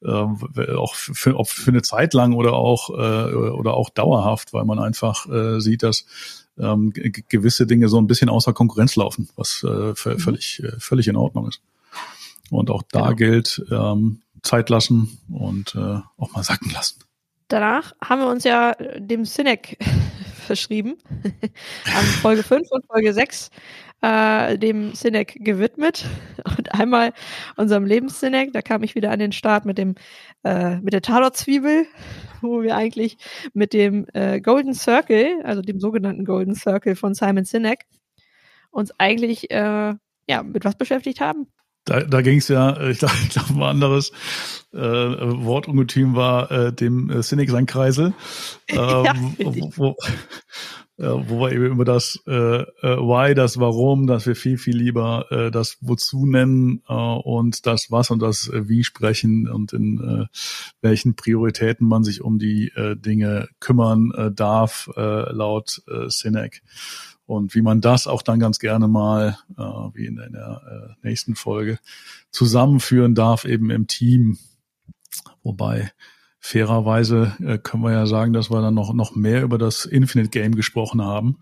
äh, 0.02 0.76
auch 0.76 0.96
für, 0.96 1.38
ob 1.38 1.48
für 1.48 1.72
eine 1.72 1.82
Zeit 1.82 2.14
lang 2.14 2.34
oder 2.34 2.54
auch 2.54 2.90
äh, 2.90 3.34
oder 3.34 3.74
auch 3.74 3.90
dauerhaft, 3.90 4.54
weil 4.54 4.66
man 4.66 4.80
einfach 4.80 5.28
äh, 5.30 5.60
sieht, 5.60 5.84
dass 5.84 6.06
ähm, 6.58 6.92
gewisse 6.94 7.66
Dinge 7.66 7.90
so 7.90 7.98
ein 8.00 8.08
bisschen 8.08 8.30
außer 8.30 8.54
Konkurrenz 8.54 8.96
laufen, 8.96 9.30
was 9.36 9.66
äh, 9.68 9.68
mhm. 9.68 9.96
völlig 9.96 10.62
äh, 10.64 10.80
völlig 10.80 11.08
in 11.08 11.16
Ordnung 11.16 11.48
ist. 11.48 11.62
Und 12.50 12.72
auch 12.72 12.84
da 12.92 13.12
genau. 13.12 13.16
gilt 13.16 13.64
ähm, 13.72 14.22
Zeit 14.42 14.70
lassen 14.70 15.20
und 15.30 15.76
äh, 15.76 16.00
auch 16.18 16.32
mal 16.34 16.44
sacken 16.44 16.72
lassen 16.72 17.00
danach 17.50 17.94
haben 18.02 18.22
wir 18.22 18.30
uns 18.30 18.46
ja 18.46 18.72
äh, 18.72 19.02
dem 19.02 19.26
Cynic 19.26 19.78
verschrieben. 20.46 20.98
An 21.86 22.06
Folge 22.22 22.44
5 22.44 22.72
und 22.72 22.86
Folge 22.86 23.14
6 23.14 23.50
äh, 24.02 24.58
dem 24.58 24.94
Cynic 24.94 25.38
gewidmet. 25.40 26.06
Und 26.58 26.74
einmal 26.74 27.14
unserem 27.58 27.86
Lebenscynic, 27.86 28.54
da 28.54 28.62
kam 28.62 28.84
ich 28.84 28.96
wieder 28.96 29.12
an 29.12 29.20
den 29.20 29.32
Start 29.32 29.66
mit 29.66 29.78
dem 29.78 29.96
äh, 30.44 30.78
mit 30.78 30.94
der 30.94 31.02
Tarotzwiebel, 31.02 31.86
wo 32.42 32.62
wir 32.62 32.76
eigentlich 32.76 33.18
mit 33.54 33.74
dem 33.74 34.06
äh, 34.14 34.40
Golden 34.40 34.74
Circle, 34.74 35.42
also 35.44 35.62
dem 35.62 35.80
sogenannten 35.80 36.26
Golden 36.26 36.56
Circle 36.56 36.96
von 36.96 37.14
Simon 37.14 37.46
Sinek, 37.46 37.86
uns 38.72 38.92
eigentlich 38.98 39.52
äh, 39.52 39.94
ja 40.28 40.44
mit 40.44 40.66
was 40.66 40.78
beschäftigt 40.78 41.22
haben. 41.22 41.48
Da, 41.86 42.02
da 42.02 42.22
ging 42.22 42.38
es 42.38 42.48
ja, 42.48 42.80
ich 42.90 43.00
glaube, 43.00 43.16
ich 43.24 43.30
glaub, 43.30 43.50
ein 43.50 43.64
anderes 43.64 44.12
äh, 44.74 44.78
Wortungetüm 44.78 46.16
war 46.16 46.52
äh, 46.52 46.74
dem 46.74 47.10
äh, 47.10 47.24
Cynic 47.24 47.50
sein 47.50 47.66
Kreisel, 47.66 48.14
äh, 48.68 48.76
ja, 48.76 49.14
wo, 49.40 49.72
wo, 49.76 49.90
äh, 49.92 50.12
wo 51.00 51.40
wir 51.40 51.52
eben 51.52 51.68
über 51.68 51.86
das 51.86 52.22
äh, 52.28 52.32
äh, 52.32 52.66
Why, 52.98 53.34
das 53.34 53.60
Warum, 53.60 54.06
dass 54.06 54.28
wir 54.28 54.36
viel, 54.36 54.58
viel 54.58 54.76
lieber 54.76 55.32
äh, 55.32 55.50
das 55.50 55.78
Wozu 55.82 56.26
nennen 56.26 56.84
äh, 56.88 56.94
und 56.94 57.66
das 57.66 57.88
Was 57.90 58.12
und 58.12 58.22
das 58.22 58.50
äh, 58.50 58.68
Wie 58.68 58.84
sprechen 58.84 59.48
und 59.48 59.72
in 59.72 60.00
äh, 60.00 60.26
welchen 60.82 61.16
Prioritäten 61.16 61.88
man 61.88 62.04
sich 62.04 62.22
um 62.22 62.38
die 62.38 62.72
äh, 62.76 62.98
Dinge 62.98 63.48
kümmern 63.60 64.12
äh, 64.12 64.32
darf, 64.32 64.90
äh, 64.98 65.32
laut 65.32 65.82
äh, 65.88 66.10
Sinek. 66.10 66.62
Und 67.26 67.56
wie 67.56 67.62
man 67.62 67.80
das 67.80 68.08
auch 68.08 68.22
dann 68.22 68.40
ganz 68.40 68.60
gerne 68.60 68.88
mal, 68.88 69.38
äh, 69.58 69.62
wie 69.62 70.06
in 70.06 70.16
der, 70.16 70.28
in 70.28 70.34
der 70.34 70.96
äh, 71.02 71.08
nächsten 71.08 71.36
Folge, 71.36 71.80
zusammenführen 72.32 73.16
darf, 73.16 73.46
eben 73.46 73.70
im 73.70 73.88
Team. 73.88 74.38
Wobei 75.44 75.92
fairerweise 76.40 77.36
äh, 77.46 77.58
können 77.58 77.84
wir 77.84 77.92
ja 77.92 78.06
sagen, 78.06 78.34
dass 78.34 78.50
wir 78.50 78.62
dann 78.62 78.74
noch, 78.74 78.94
noch 78.94 79.16
mehr 79.16 79.44
über 79.44 79.58
das 79.58 79.86
Infinite 79.86 80.30
Game 80.30 80.56
gesprochen 80.56 81.04
haben, 81.04 81.40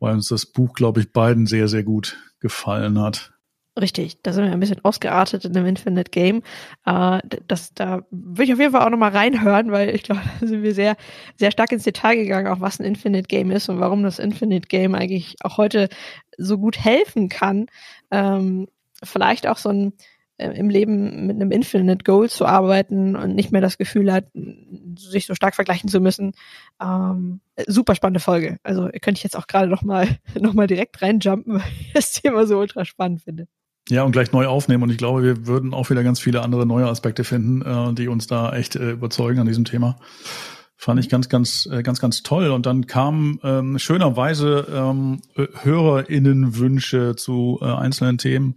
weil 0.00 0.14
uns 0.14 0.28
das 0.28 0.46
Buch, 0.46 0.74
glaube 0.74 1.00
ich, 1.00 1.12
beiden 1.12 1.46
sehr, 1.46 1.68
sehr 1.68 1.84
gut 1.84 2.18
gefallen 2.40 3.00
hat. 3.00 3.32
Richtig, 3.80 4.20
da 4.22 4.34
sind 4.34 4.44
wir 4.44 4.52
ein 4.52 4.60
bisschen 4.60 4.84
ausgeartet 4.84 5.46
in 5.46 5.54
dem 5.54 5.64
Infinite 5.64 6.10
Game. 6.10 6.42
Äh, 6.84 7.20
das, 7.48 7.72
da 7.72 8.02
würde 8.10 8.44
ich 8.44 8.52
auf 8.52 8.58
jeden 8.58 8.72
Fall 8.72 8.84
auch 8.84 8.90
nochmal 8.90 9.12
reinhören, 9.12 9.72
weil 9.72 9.94
ich 9.94 10.02
glaube, 10.02 10.20
da 10.40 10.46
sind 10.46 10.62
wir 10.62 10.74
sehr, 10.74 10.96
sehr 11.36 11.50
stark 11.50 11.72
ins 11.72 11.84
Detail 11.84 12.16
gegangen, 12.16 12.48
auch 12.48 12.60
was 12.60 12.80
ein 12.80 12.84
Infinite 12.84 13.28
Game 13.28 13.50
ist 13.50 13.70
und 13.70 13.80
warum 13.80 14.02
das 14.02 14.18
Infinite 14.18 14.68
Game 14.68 14.94
eigentlich 14.94 15.36
auch 15.42 15.56
heute 15.56 15.88
so 16.36 16.58
gut 16.58 16.78
helfen 16.78 17.30
kann. 17.30 17.66
Ähm, 18.10 18.68
vielleicht 19.02 19.46
auch 19.46 19.56
so 19.56 19.70
ein 19.70 19.94
im 20.38 20.70
Leben 20.70 21.26
mit 21.26 21.36
einem 21.36 21.50
Infinite 21.50 22.04
Goal 22.04 22.28
zu 22.28 22.46
arbeiten 22.46 23.16
und 23.16 23.34
nicht 23.34 23.52
mehr 23.52 23.60
das 23.60 23.78
Gefühl 23.78 24.12
hat, 24.12 24.26
sich 24.98 25.26
so 25.26 25.34
stark 25.34 25.54
vergleichen 25.54 25.88
zu 25.88 26.00
müssen. 26.00 26.32
Ähm, 26.80 27.40
super 27.66 27.94
spannende 27.94 28.20
Folge. 28.20 28.58
Also 28.62 28.88
könnte 29.00 29.18
ich 29.18 29.22
jetzt 29.22 29.36
auch 29.36 29.46
gerade 29.46 29.68
noch 29.68 29.82
mal, 29.82 30.08
noch 30.40 30.54
mal 30.54 30.66
direkt 30.66 31.00
reinjumpen, 31.02 31.54
weil 31.56 31.62
ich 31.80 31.92
das 31.92 32.12
Thema 32.12 32.46
so 32.46 32.58
ultra 32.58 32.84
spannend 32.84 33.22
finde. 33.22 33.46
Ja, 33.88 34.04
und 34.04 34.12
gleich 34.12 34.32
neu 34.32 34.46
aufnehmen. 34.46 34.84
Und 34.84 34.90
ich 34.90 34.98
glaube, 34.98 35.22
wir 35.22 35.46
würden 35.46 35.74
auch 35.74 35.90
wieder 35.90 36.04
ganz 36.04 36.20
viele 36.20 36.42
andere 36.42 36.66
neue 36.66 36.86
Aspekte 36.86 37.24
finden, 37.24 37.62
äh, 37.62 37.94
die 37.94 38.08
uns 38.08 38.26
da 38.26 38.52
echt 38.54 38.76
äh, 38.76 38.92
überzeugen 38.92 39.40
an 39.40 39.46
diesem 39.46 39.64
Thema. 39.64 39.96
Fand 40.76 40.98
ich 40.98 41.08
ganz, 41.08 41.28
ganz, 41.28 41.68
äh, 41.70 41.82
ganz, 41.82 42.00
ganz 42.00 42.22
toll. 42.22 42.50
Und 42.50 42.66
dann 42.66 42.86
kamen 42.86 43.38
ähm, 43.42 43.78
schönerweise 43.78 44.66
ähm, 44.72 45.20
HörerInnenwünsche 45.62 47.16
zu 47.16 47.58
äh, 47.60 47.66
einzelnen 47.66 48.18
Themen 48.18 48.56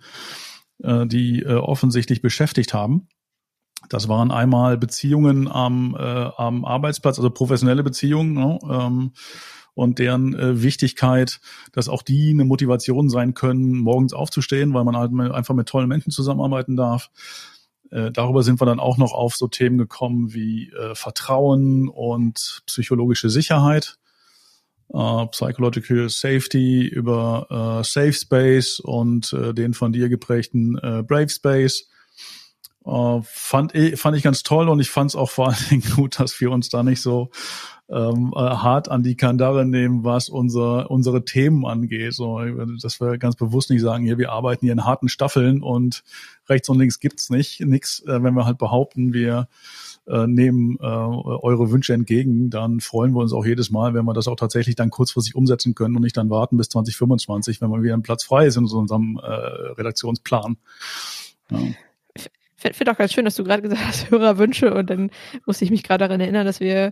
äh, 0.83 1.05
die 1.05 1.41
äh, 1.41 1.53
offensichtlich 1.53 2.21
beschäftigt 2.21 2.73
haben. 2.73 3.07
Das 3.89 4.07
waren 4.07 4.31
einmal 4.31 4.77
Beziehungen 4.77 5.47
am, 5.47 5.95
äh, 5.97 6.01
am 6.01 6.65
Arbeitsplatz, 6.65 7.17
also 7.17 7.29
professionelle 7.29 7.83
Beziehungen 7.83 8.33
ne, 8.33 8.59
ähm, 8.69 9.11
und 9.73 9.99
deren 9.99 10.33
äh, 10.33 10.63
Wichtigkeit, 10.63 11.39
dass 11.73 11.89
auch 11.89 12.01
die 12.01 12.31
eine 12.31 12.45
Motivation 12.45 13.09
sein 13.09 13.33
können, 13.33 13.77
morgens 13.77 14.13
aufzustehen, 14.13 14.73
weil 14.73 14.85
man 14.85 14.97
halt 14.97 15.11
einfach 15.31 15.53
mit 15.53 15.67
tollen 15.67 15.89
Menschen 15.89 16.11
zusammenarbeiten 16.11 16.75
darf. 16.75 17.11
Äh, 17.91 18.11
darüber 18.11 18.41
sind 18.41 18.59
wir 18.59 18.65
dann 18.65 18.79
auch 18.79 18.97
noch 18.97 19.13
auf 19.13 19.35
so 19.35 19.47
Themen 19.47 19.77
gekommen 19.77 20.33
wie 20.33 20.71
äh, 20.71 20.95
Vertrauen 20.95 21.87
und 21.89 22.63
psychologische 22.65 23.29
Sicherheit 23.29 23.97
äh, 24.93 25.27
Psychological 25.27 26.09
Safety, 26.09 26.87
über 26.87 27.47
äh, 27.49 27.83
Safe 27.83 28.13
Space 28.13 28.79
und 28.79 29.33
äh, 29.33 29.53
den 29.53 29.73
von 29.73 29.91
dir 29.91 30.09
geprägten 30.09 30.77
äh, 30.77 31.03
Brave 31.03 31.29
Space. 31.29 31.87
Äh, 32.85 33.19
fand, 33.23 33.73
ich, 33.73 33.99
fand 33.99 34.15
ich 34.15 34.23
ganz 34.23 34.43
toll 34.43 34.69
und 34.69 34.79
ich 34.79 34.89
fand 34.89 35.11
es 35.11 35.15
auch 35.15 35.29
vor 35.29 35.47
allen 35.47 35.69
Dingen 35.69 35.93
gut, 35.95 36.19
dass 36.19 36.39
wir 36.39 36.51
uns 36.51 36.69
da 36.69 36.83
nicht 36.83 37.01
so 37.01 37.29
ähm, 37.89 38.33
äh, 38.35 38.39
hart 38.39 38.89
an 38.89 39.03
die 39.03 39.15
Kandare 39.15 39.65
nehmen, 39.65 40.03
was 40.03 40.29
unser, 40.29 40.89
unsere 40.89 41.23
Themen 41.25 41.65
angeht. 41.65 42.13
So, 42.13 42.39
dass 42.81 42.99
wir 42.99 43.17
ganz 43.17 43.35
bewusst 43.35 43.69
nicht 43.69 43.81
sagen, 43.81 44.03
hier, 44.03 44.17
wir 44.17 44.31
arbeiten 44.31 44.65
hier 44.65 44.73
in 44.73 44.85
harten 44.85 45.09
Staffeln 45.09 45.61
und 45.61 46.03
rechts 46.49 46.69
und 46.69 46.79
links 46.79 46.99
gibt's 46.99 47.29
nicht, 47.29 47.61
nix, 47.61 48.01
äh, 48.01 48.23
wenn 48.23 48.33
wir 48.33 48.45
halt 48.45 48.57
behaupten, 48.57 49.13
wir 49.13 49.47
äh, 50.07 50.27
nehmen 50.27 50.77
äh, 50.79 50.85
eure 50.85 51.71
Wünsche 51.71 51.93
entgegen, 51.93 52.49
dann 52.49 52.79
freuen 52.79 53.13
wir 53.13 53.21
uns 53.21 53.33
auch 53.33 53.45
jedes 53.45 53.71
Mal, 53.71 53.93
wenn 53.93 54.05
wir 54.05 54.13
das 54.13 54.27
auch 54.27 54.35
tatsächlich 54.35 54.75
dann 54.75 54.89
kurzfristig 54.89 55.35
umsetzen 55.35 55.75
können 55.75 55.95
und 55.95 56.01
nicht 56.03 56.17
dann 56.17 56.29
warten 56.29 56.57
bis 56.57 56.69
2025, 56.69 57.61
wenn 57.61 57.69
mal 57.69 57.83
wieder 57.83 57.95
ein 57.95 58.03
Platz 58.03 58.23
frei 58.23 58.45
ist 58.45 58.57
in 58.57 58.65
unserem 58.65 59.19
äh, 59.21 59.27
Redaktionsplan. 59.27 60.57
Ja. 61.51 61.59
Finde 62.57 62.91
auch 62.91 62.97
ganz 62.97 63.13
schön, 63.13 63.25
dass 63.25 63.35
du 63.35 63.43
gerade 63.43 63.61
gesagt 63.61 63.81
hast, 63.85 64.09
Hörerwünsche 64.11 64.73
und 64.73 64.89
dann 64.89 65.11
musste 65.45 65.65
ich 65.65 65.71
mich 65.71 65.83
gerade 65.83 66.05
daran 66.05 66.21
erinnern, 66.21 66.45
dass 66.45 66.59
wir 66.59 66.91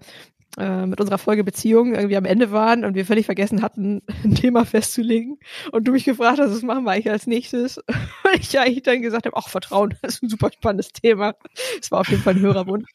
äh, 0.57 0.85
mit 0.85 0.99
unserer 0.99 1.17
Folge 1.17 1.43
Beziehung 1.43 1.95
irgendwie 1.95 2.17
am 2.17 2.25
Ende 2.25 2.51
waren 2.51 2.85
und 2.85 2.93
wir 2.95 3.05
völlig 3.05 3.25
vergessen 3.25 3.61
hatten, 3.61 4.01
ein 4.23 4.35
Thema 4.35 4.65
festzulegen 4.65 5.39
und 5.71 5.87
du 5.87 5.91
mich 5.91 6.05
gefragt 6.05 6.39
hast, 6.39 6.51
was 6.51 6.61
machen 6.61 6.83
wir 6.83 6.91
eigentlich 6.91 7.11
als 7.11 7.27
nächstes? 7.27 7.77
Und 7.87 8.39
ich 8.39 8.57
eigentlich 8.59 8.83
dann 8.83 9.01
gesagt 9.01 9.25
habe, 9.25 9.35
ach, 9.35 9.49
Vertrauen, 9.49 9.95
das 10.01 10.15
ist 10.15 10.23
ein 10.23 10.29
super 10.29 10.51
spannendes 10.51 10.91
Thema. 10.91 11.35
Das 11.79 11.91
war 11.91 12.01
auf 12.01 12.09
jeden 12.09 12.21
Fall 12.21 12.35
ein 12.35 12.41
Hörerwunsch. 12.41 12.89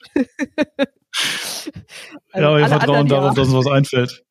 also 2.33 2.49
ja, 2.49 2.59
wir 2.59 2.69
vertrauen 2.69 3.09
darauf, 3.09 3.35
dass 3.35 3.49
uns 3.49 3.67
was 3.67 3.73
einfällt. 3.73 4.25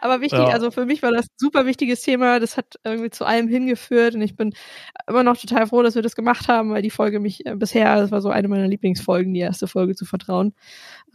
Aber 0.00 0.20
wichtig, 0.20 0.38
ja. 0.38 0.48
also 0.48 0.70
für 0.70 0.86
mich 0.86 1.02
war 1.02 1.12
das 1.12 1.26
ein 1.26 1.36
super 1.36 1.66
wichtiges 1.66 2.02
Thema. 2.02 2.40
Das 2.40 2.56
hat 2.56 2.74
irgendwie 2.84 3.10
zu 3.10 3.24
allem 3.24 3.48
hingeführt 3.48 4.14
und 4.14 4.22
ich 4.22 4.36
bin 4.36 4.54
immer 5.06 5.22
noch 5.22 5.36
total 5.36 5.66
froh, 5.66 5.82
dass 5.82 5.94
wir 5.94 6.02
das 6.02 6.16
gemacht 6.16 6.48
haben, 6.48 6.70
weil 6.70 6.82
die 6.82 6.90
Folge 6.90 7.20
mich 7.20 7.46
äh, 7.46 7.54
bisher, 7.54 7.96
das 7.96 8.10
war 8.10 8.20
so 8.20 8.30
eine 8.30 8.48
meiner 8.48 8.68
Lieblingsfolgen, 8.68 9.34
die 9.34 9.40
erste 9.40 9.66
Folge 9.68 9.94
zu 9.94 10.04
vertrauen, 10.04 10.54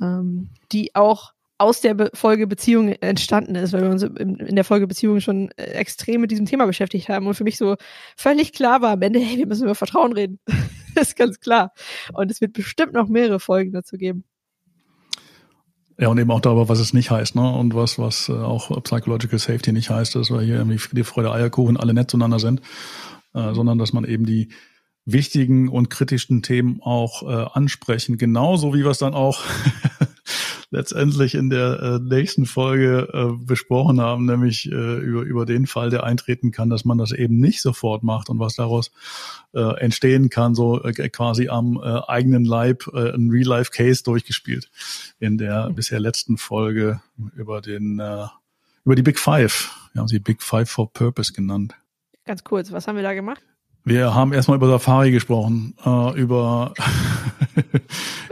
ähm, 0.02 0.50
die 0.72 0.96
auch 0.96 1.34
aus 1.62 1.80
der 1.80 1.94
Be 1.94 2.10
Folge 2.14 2.48
Beziehung 2.48 2.90
entstanden 2.90 3.54
ist, 3.54 3.72
weil 3.72 3.84
wir 3.84 3.90
uns 3.92 4.02
in, 4.02 4.38
in 4.38 4.56
der 4.56 4.66
Folge 4.66 4.88
Beziehung 4.88 5.20
schon 5.20 5.52
äh, 5.58 5.64
extrem 5.74 6.22
mit 6.22 6.32
diesem 6.32 6.48
Thema 6.48 6.66
beschäftigt 6.66 7.08
haben 7.08 7.28
und 7.28 7.36
für 7.36 7.44
mich 7.44 7.58
so 7.58 7.76
völlig 8.18 8.52
klar 8.52 8.82
war 8.82 8.92
am 8.94 9.02
Ende, 9.04 9.20
hey, 9.20 9.38
wir 9.38 9.46
müssen 9.46 9.66
über 9.66 9.76
Vertrauen 9.76 10.14
reden. 10.14 10.40
das 10.96 11.10
ist 11.10 11.16
ganz 11.16 11.40
klar. 11.40 11.72
Und 12.14 12.32
es 12.32 12.42
wird 12.42 12.54
bestimmt 12.54 12.94
noch 12.94 13.08
mehrere 13.08 13.40
Folgen 13.40 13.72
dazu 13.74 13.98
geben. 13.98 14.26
Ja, 16.02 16.08
und 16.08 16.18
eben 16.18 16.32
auch 16.32 16.40
darüber, 16.40 16.68
was 16.68 16.80
es 16.80 16.94
nicht 16.94 17.12
heißt, 17.12 17.36
ne? 17.36 17.48
Und 17.48 17.76
was, 17.76 18.00
was 18.00 18.28
äh, 18.28 18.32
auch 18.32 18.82
Psychological 18.82 19.38
Safety 19.38 19.72
nicht 19.72 19.92
heißt, 19.92 20.16
dass 20.16 20.32
wir 20.32 20.42
hier 20.42 20.56
irgendwie 20.56 20.80
Friede, 20.80 21.04
Freude, 21.04 21.32
Eierkuchen 21.32 21.78
alle 21.78 21.94
nett 21.94 22.10
zueinander 22.10 22.40
sind, 22.40 22.62
äh, 23.36 23.54
sondern 23.54 23.78
dass 23.78 23.94
man 23.94 24.04
eben 24.04 24.26
die 24.26 24.50
wichtigen 25.06 25.70
und 25.70 25.92
kritischen 25.92 26.42
Themen 26.42 26.82
auch 26.82 27.22
äh, 27.22 27.46
ansprechen, 27.54 28.18
genauso 28.18 28.74
wie 28.74 28.80
wir 28.80 28.90
es 28.90 28.98
dann 28.98 29.14
auch 29.14 29.44
letztendlich 30.72 31.36
in 31.36 31.50
der 31.50 31.82
äh, 31.82 32.00
nächsten 32.00 32.46
Folge 32.46 33.10
äh, 33.14 33.46
besprochen 33.46 34.00
haben, 34.00 34.26
nämlich 34.26 34.72
äh, 34.72 34.98
über, 34.98 35.22
über 35.22 35.46
den 35.46 35.68
Fall, 35.68 35.90
der 35.90 36.04
eintreten 36.04 36.52
kann, 36.52 36.70
dass 36.70 36.86
man 36.86 36.98
das 36.98 37.12
eben 37.12 37.38
nicht 37.38 37.62
sofort 37.62 38.04
macht 38.04 38.30
und 38.30 38.40
was 38.40 38.56
daraus 38.56 38.92
äh, 39.54 39.80
entstehen 39.80 40.30
kann, 40.30 40.56
so 40.56 40.82
äh, 40.82 41.10
quasi 41.10 41.50
am 41.50 41.78
äh, 41.78 42.00
eigenen 42.08 42.46
Leib 42.46 42.88
äh, 42.94 43.14
ein 43.14 43.30
Real-Life-Case 43.30 44.04
durchgespielt 44.04 44.72
in 45.20 45.38
der 45.38 45.70
mhm. 45.70 45.76
bisher 45.76 46.00
letzten 46.00 46.38
Folge 46.38 47.02
über 47.36 47.62
den 47.62 48.00
äh, 48.00 48.28
über 48.86 48.96
die 48.96 49.04
Big 49.04 49.20
Five. 49.20 49.90
Wir 49.94 50.00
haben 50.00 50.08
sie 50.08 50.20
Big 50.20 50.42
Five 50.42 50.70
for 50.70 50.92
Purpose 50.92 51.34
genannt. 51.34 51.76
Ganz 52.26 52.44
kurz, 52.44 52.72
was 52.72 52.88
haben 52.88 52.96
wir 52.96 53.04
da 53.04 53.14
gemacht? 53.14 53.44
Wir 53.84 54.14
haben 54.14 54.32
erstmal 54.32 54.58
über 54.58 54.68
Safari 54.68 55.12
gesprochen, 55.12 55.76
äh, 55.84 56.20
über, 56.20 56.74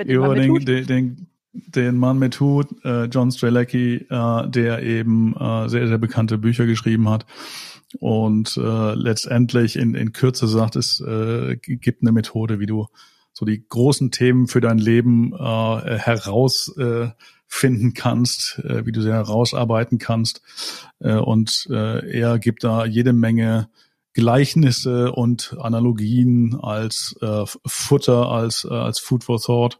über 0.05 0.35
den, 0.35 0.65
den, 0.65 0.85
den, 0.85 1.28
den 1.67 1.97
Mann 1.97 2.19
mit 2.19 2.39
Hut, 2.39 2.67
äh, 2.83 3.05
John 3.05 3.31
Strelacki, 3.31 4.07
äh, 4.09 4.49
der 4.49 4.83
eben 4.83 5.35
äh, 5.35 5.69
sehr, 5.69 5.87
sehr 5.87 5.97
bekannte 5.97 6.37
Bücher 6.37 6.65
geschrieben 6.65 7.09
hat 7.09 7.25
und 7.97 8.55
äh, 8.57 8.93
letztendlich 8.93 9.75
in, 9.75 9.95
in 9.95 10.13
Kürze 10.13 10.47
sagt, 10.47 10.75
es 10.75 10.99
äh, 11.01 11.55
gibt 11.57 12.03
eine 12.03 12.11
Methode, 12.11 12.59
wie 12.59 12.67
du 12.67 12.87
so 13.33 13.45
die 13.45 13.65
großen 13.67 14.11
Themen 14.11 14.47
für 14.47 14.61
dein 14.61 14.77
Leben 14.77 15.33
äh, 15.33 15.97
herausfinden 15.97 17.13
äh, 17.89 17.93
kannst, 17.93 18.59
äh, 18.59 18.85
wie 18.85 18.91
du 18.91 19.01
sie 19.01 19.11
herausarbeiten 19.11 19.97
kannst. 19.97 20.41
Äh, 20.99 21.15
und 21.15 21.67
äh, 21.71 22.19
er 22.19 22.37
gibt 22.37 22.63
da 22.63 22.85
jede 22.85 23.13
Menge 23.13 23.69
Gleichnisse 24.13 25.11
und 25.11 25.55
Analogien 25.59 26.57
als 26.61 27.15
äh, 27.21 27.45
Futter, 27.65 28.29
als, 28.29 28.65
äh, 28.69 28.73
als 28.73 28.99
Food 28.99 29.23
for 29.23 29.39
Thought 29.39 29.79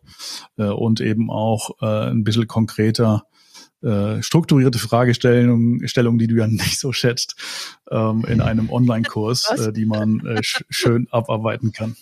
äh, 0.57 0.65
und 0.65 1.01
eben 1.01 1.29
auch 1.31 1.71
äh, 1.81 2.09
ein 2.09 2.23
bisschen 2.23 2.47
konkreter 2.47 3.23
äh, 3.81 4.21
strukturierte 4.21 4.77
Fragestellungen, 4.77 5.87
Stellungen, 5.87 6.19
die 6.19 6.27
du 6.27 6.35
ja 6.35 6.47
nicht 6.47 6.79
so 6.79 6.91
schätzt, 6.91 7.35
ähm, 7.89 8.25
in 8.27 8.41
einem 8.41 8.69
Online-Kurs, 8.69 9.51
äh, 9.51 9.73
die 9.73 9.85
man 9.85 10.25
äh, 10.25 10.43
sch 10.43 10.63
schön 10.69 11.07
abarbeiten 11.11 11.71
kann. 11.71 11.95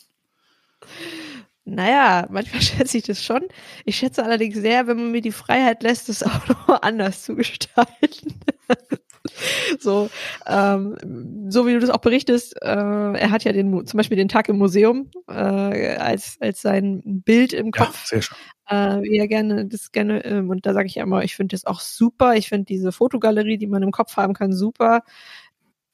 Naja, 1.65 2.27
manchmal 2.31 2.61
schätze 2.63 2.97
ich 2.97 3.03
das 3.03 3.23
schon. 3.23 3.41
Ich 3.85 3.97
schätze 3.97 4.23
allerdings 4.23 4.55
sehr, 4.55 4.87
wenn 4.87 4.97
man 4.97 5.11
mir 5.11 5.21
die 5.21 5.31
Freiheit 5.31 5.83
lässt, 5.83 6.09
das 6.09 6.23
auch 6.23 6.47
noch 6.47 6.81
anders 6.81 7.23
zu 7.23 7.35
gestalten. 7.35 8.33
so, 9.79 10.09
ähm, 10.45 11.47
so 11.49 11.67
wie 11.67 11.73
du 11.73 11.79
das 11.79 11.89
auch 11.89 12.01
berichtest, 12.01 12.61
äh, 12.61 12.67
er 12.67 13.31
hat 13.31 13.43
ja 13.43 13.51
den, 13.51 13.85
zum 13.85 13.97
Beispiel 13.97 14.17
den 14.17 14.29
Tag 14.29 14.49
im 14.49 14.57
Museum 14.57 15.09
äh, 15.29 15.95
als, 15.97 16.37
als 16.39 16.61
sein 16.61 17.01
Bild 17.05 17.53
im 17.53 17.71
Kopf. 17.71 18.03
Ja, 18.03 18.07
sehr 18.07 18.21
schön. 18.21 18.37
Äh, 18.69 19.01
wie 19.01 19.17
er 19.17 19.27
gerne 19.27 19.65
das 19.65 19.91
gerne, 19.93 20.25
ähm, 20.25 20.49
und 20.49 20.65
da 20.65 20.73
sage 20.73 20.87
ich 20.87 20.95
ja 20.95 21.03
immer, 21.03 21.23
ich 21.23 21.35
finde 21.35 21.53
das 21.53 21.65
auch 21.65 21.79
super. 21.79 22.35
Ich 22.35 22.49
finde 22.49 22.65
diese 22.65 22.91
Fotogalerie, 22.91 23.57
die 23.57 23.67
man 23.67 23.81
im 23.83 23.91
Kopf 23.91 24.17
haben 24.17 24.33
kann, 24.33 24.51
super. 24.51 25.03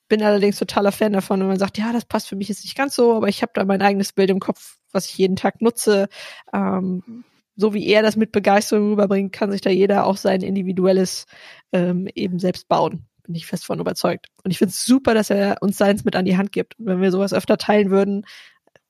Bin 0.09 0.23
allerdings 0.23 0.57
totaler 0.59 0.91
Fan 0.91 1.13
davon, 1.13 1.39
wenn 1.39 1.47
man 1.47 1.59
sagt, 1.59 1.77
ja, 1.77 1.93
das 1.93 2.05
passt 2.05 2.27
für 2.27 2.35
mich 2.35 2.49
jetzt 2.49 2.63
nicht 2.63 2.75
ganz 2.75 2.95
so, 2.95 3.15
aber 3.15 3.29
ich 3.29 3.41
habe 3.41 3.51
da 3.55 3.63
mein 3.65 3.81
eigenes 3.81 4.13
Bild 4.13 4.29
im 4.31 4.39
Kopf, 4.39 4.77
was 4.91 5.07
ich 5.07 5.17
jeden 5.17 5.35
Tag 5.35 5.61
nutze. 5.61 6.07
Ähm, 6.53 7.23
so 7.55 7.73
wie 7.73 7.87
er 7.87 8.01
das 8.01 8.15
mit 8.15 8.31
Begeisterung 8.31 8.91
rüberbringt, 8.91 9.31
kann 9.33 9.51
sich 9.51 9.61
da 9.61 9.69
jeder 9.69 10.05
auch 10.07 10.17
sein 10.17 10.41
individuelles 10.41 11.25
ähm, 11.71 12.07
eben 12.15 12.39
selbst 12.39 12.67
bauen 12.67 13.07
bin 13.23 13.35
ich 13.35 13.45
fest 13.45 13.65
von 13.65 13.79
überzeugt. 13.79 14.27
Und 14.43 14.51
ich 14.51 14.57
finde 14.57 14.71
es 14.71 14.85
super, 14.85 15.13
dass 15.13 15.29
er 15.29 15.57
uns 15.61 15.77
seins 15.77 16.03
mit 16.03 16.15
an 16.15 16.25
die 16.25 16.37
Hand 16.37 16.51
gibt. 16.51 16.77
Und 16.79 16.85
wenn 16.85 17.01
wir 17.01 17.11
sowas 17.11 17.33
öfter 17.33 17.57
teilen 17.57 17.89
würden, 17.89 18.25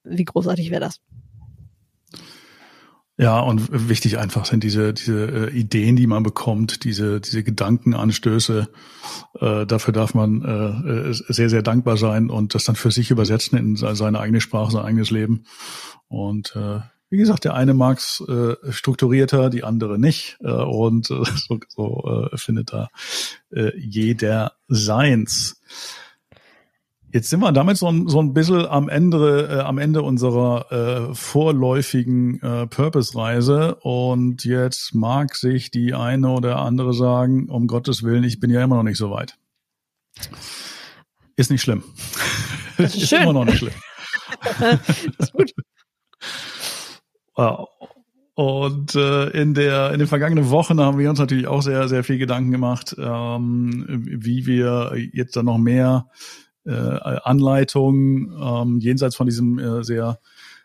wie 0.04 0.26
großartig 0.26 0.70
wäre 0.72 0.82
das? 0.82 1.00
Ja, 3.16 3.40
und 3.40 3.90
wichtig 3.90 4.18
einfach 4.18 4.46
sind 4.46 4.64
diese, 4.64 4.92
diese 4.92 5.50
äh, 5.50 5.52
Ideen, 5.52 5.96
die 5.96 6.08
man 6.08 6.24
bekommt, 6.24 6.84
diese, 6.84 7.22
diese 7.22 7.44
Gedankenanstöße. 7.44 8.70
Äh, 9.40 9.66
dafür 9.68 9.94
darf 9.94 10.16
man 10.16 10.42
äh, 10.42 11.14
sehr, 11.14 11.50
sehr 11.50 11.62
dankbar 11.62 11.98
sein 11.98 12.32
und 12.32 12.56
das 12.56 12.64
dann 12.64 12.76
für 12.76 12.90
sich 12.90 13.12
übersetzen 13.12 13.58
in 13.58 13.76
seine 13.76 14.20
eigene 14.20 14.42
Sprache, 14.42 14.72
sein 14.72 14.84
eigenes 14.84 15.12
Leben. 15.12 15.46
Und 16.08 16.56
äh, 16.56 16.80
wie 17.14 17.18
gesagt, 17.18 17.44
der 17.44 17.54
eine 17.54 17.76
mag 17.76 18.00
es 18.00 18.24
äh, 18.28 18.56
strukturierter, 18.72 19.52
die 19.52 19.64
andere 19.64 20.00
nicht. 20.00 20.40
Äh, 20.42 20.52
und 20.52 21.12
äh, 21.12 21.24
so, 21.36 21.60
so 21.70 22.30
äh, 22.32 22.38
findet 22.38 22.74
da 22.74 22.90
äh, 23.52 23.72
jeder 23.78 24.54
seins. 24.68 25.62
Jetzt 27.14 27.30
sind 27.30 27.42
wir 27.42 27.52
damit 27.52 27.78
so 27.78 27.88
ein, 27.88 28.08
so 28.08 28.20
ein 28.20 28.34
bisschen 28.34 28.66
am 28.66 28.90
Ende, 28.90 29.48
äh, 29.48 29.60
am 29.60 29.78
Ende 29.78 30.02
unserer 30.02 30.72
äh, 31.12 31.14
vorläufigen 31.14 32.42
äh, 32.42 32.66
Purpose-Reise. 32.66 33.76
Und 33.76 34.44
jetzt 34.44 34.96
mag 34.96 35.36
sich 35.36 35.70
die 35.70 35.94
eine 35.94 36.30
oder 36.30 36.58
andere 36.58 36.96
sagen, 36.96 37.48
um 37.48 37.68
Gottes 37.68 38.02
Willen, 38.02 38.24
ich 38.24 38.40
bin 38.40 38.50
ja 38.50 38.64
immer 38.64 38.78
noch 38.78 38.84
nicht 38.84 38.98
so 38.98 39.12
weit. 39.12 39.38
Ist 41.36 41.52
nicht 41.52 41.62
schlimm. 41.62 41.84
Das 42.78 42.96
ist, 42.96 43.04
ist 43.04 43.14
immer 43.14 43.34
noch 43.34 43.46
nicht 43.46 43.60
schlimm. 43.60 43.74
das 44.60 44.90
ist 45.20 45.34
gut. 45.34 45.54
Und 48.36 48.96
äh, 48.96 49.30
in 49.30 49.54
der 49.54 49.92
in 49.92 50.00
den 50.00 50.08
vergangenen 50.08 50.50
Wochen 50.50 50.80
haben 50.80 50.98
wir 50.98 51.10
uns 51.10 51.20
natürlich 51.20 51.48
auch 51.48 51.62
sehr 51.62 51.88
sehr 51.88 52.04
viel 52.04 52.18
Gedanken 52.18 52.52
gemacht, 52.52 52.96
ähm, 52.98 53.86
wie 53.88 54.46
wir 54.48 54.94
jetzt 55.14 55.36
dann 55.36 55.46
noch 55.46 55.60
mehr 55.60 56.08
äh, 56.66 56.72
Anleitungen 56.72 58.34
ähm, 58.42 58.80
jenseits 58.80 59.16
von 59.16 59.28
diesem 59.28 59.60
äh, 59.60 59.84
sehr 59.84 60.20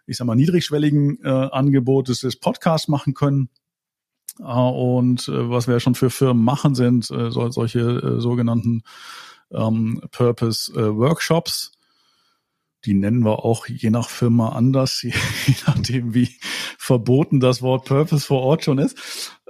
ich 0.07 0.16
sag 0.16 0.26
mal 0.26 0.35
niedrigschwelligen 0.35 1.22
äh, 1.22 1.28
Angebot 1.28 2.09
des, 2.09 2.20
des 2.20 2.37
Podcasts 2.37 2.88
machen 2.88 3.12
können. 3.12 3.50
Äh, 4.40 4.44
und 4.44 5.28
äh, 5.28 5.50
was 5.50 5.68
wir 5.68 5.78
schon 5.81 5.94
für 5.94 6.09
Firmen 6.09 6.42
machen, 6.42 6.74
sind 6.74 7.11
äh, 7.11 7.31
so, 7.31 7.50
solche 7.50 7.81
äh, 7.81 8.20
sogenannten 8.20 8.83
ähm, 9.52 10.00
Purpose 10.11 10.72
äh, 10.72 10.96
Workshops 10.96 11.77
die 12.84 12.94
nennen 12.94 13.24
wir 13.24 13.44
auch 13.44 13.66
je 13.66 13.90
nach 13.90 14.08
Firma 14.08 14.50
anders, 14.50 15.02
je, 15.02 15.12
nachdem 15.66 16.14
wie 16.14 16.30
verboten 16.78 17.40
das 17.40 17.62
Wort 17.62 17.84
Purpose 17.86 18.26
vor 18.26 18.42
Ort 18.42 18.64
schon 18.64 18.78
ist. 18.78 18.96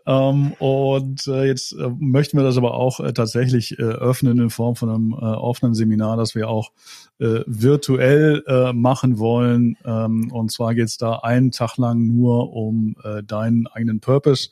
Ähm, 0.09 0.55
und 0.55 1.27
äh, 1.27 1.45
jetzt 1.45 1.73
äh, 1.73 1.91
möchten 1.99 2.39
wir 2.39 2.45
das 2.45 2.57
aber 2.57 2.73
auch 2.73 2.99
äh, 2.99 3.13
tatsächlich 3.13 3.79
äh, 3.79 3.83
öffnen 3.83 4.39
in 4.39 4.49
Form 4.49 4.75
von 4.75 4.89
einem 4.89 5.13
äh, 5.13 5.17
offenen 5.17 5.75
Seminar, 5.75 6.17
das 6.17 6.35
wir 6.35 6.49
auch 6.49 6.73
äh, 7.19 7.41
virtuell 7.47 8.73
machen 8.73 9.19
wollen. 9.19 9.77
Ähm, 9.85 10.33
und 10.33 10.51
zwar 10.51 10.75
geht 10.75 10.87
es 10.87 10.97
da 10.97 11.17
einen 11.17 11.51
Tag 11.51 11.77
lang 11.77 12.07
nur 12.07 12.53
um 12.55 12.97
deinen 13.27 13.67
eigenen 13.67 14.01
Purpose. 14.01 14.51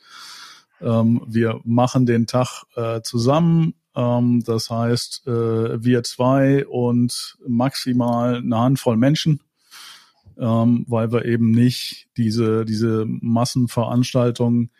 Ähm, 0.83 1.23
wir 1.27 1.61
machen 1.65 2.05
den 2.05 2.27
Tag 2.27 2.65
zusammen 3.03 3.75
ähm, 3.97 4.43
das 4.45 4.71
heißt, 4.71 5.27
äh, 5.27 5.83
wir 5.83 6.03
zwei 6.03 6.67
und 6.67 7.39
maximal 7.47 8.37
eine 8.37 8.59
Handvoll 8.59 8.97
Menschen, 8.97 9.41
ähm, 10.39 10.85
weil 10.87 11.11
wir 11.13 11.25
eben 11.25 11.51
nicht 11.51 12.09
diese, 12.17 12.65
diese 12.67 13.07
Massenveranstaltungen 13.07 14.71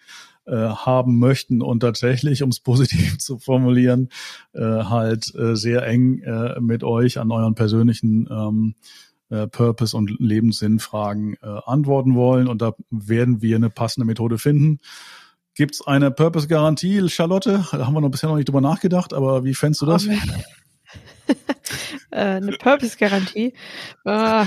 äh, 0.45 0.55
haben 0.55 1.19
möchten 1.19 1.63
und 1.63 1.81
tatsächlich, 1.81 2.43
um 2.43 2.51
es 2.51 2.61
positiv 2.67 3.19
zu 3.19 3.39
formulieren, 3.39 4.11
äh, 4.53 4.61
halt 4.61 5.35
äh, 5.35 5.57
sehr 5.57 5.87
eng 5.87 6.21
äh, 6.21 6.61
mit 6.61 6.85
euch 6.85 7.19
an 7.19 7.33
euren 7.33 7.55
persönlichen 7.55 8.29
ähm, 8.31 8.75
äh, 9.31 9.47
Purpose 9.47 9.97
und 9.97 10.15
Lebenssinnfragen 10.21 11.37
äh, 11.43 11.61
antworten 11.65 12.15
wollen. 12.15 12.49
Und 12.49 12.63
da 12.63 12.75
werden 12.91 13.43
wir 13.43 13.57
eine 13.57 13.71
passende 13.71 14.05
Methode 14.05 14.39
finden. 14.39 14.79
Gibt 15.57 15.75
es 15.75 15.85
eine 15.87 16.11
Purpose-Garantie, 16.11 17.09
Charlotte? 17.09 17.65
Da 17.73 17.87
haben 17.87 17.95
wir 17.95 18.03
noch 18.03 18.11
bisher 18.11 18.29
noch 18.29 18.37
nicht 18.37 18.47
drüber 18.47 18.61
nachgedacht, 18.61 19.15
aber 19.15 19.43
wie 19.43 19.55
fändest 19.55 19.81
du 19.81 19.87
das? 19.87 20.07
äh, 20.07 20.19
eine 22.11 22.53
Purpose-Garantie? 22.53 23.55
Äh, 24.05 24.05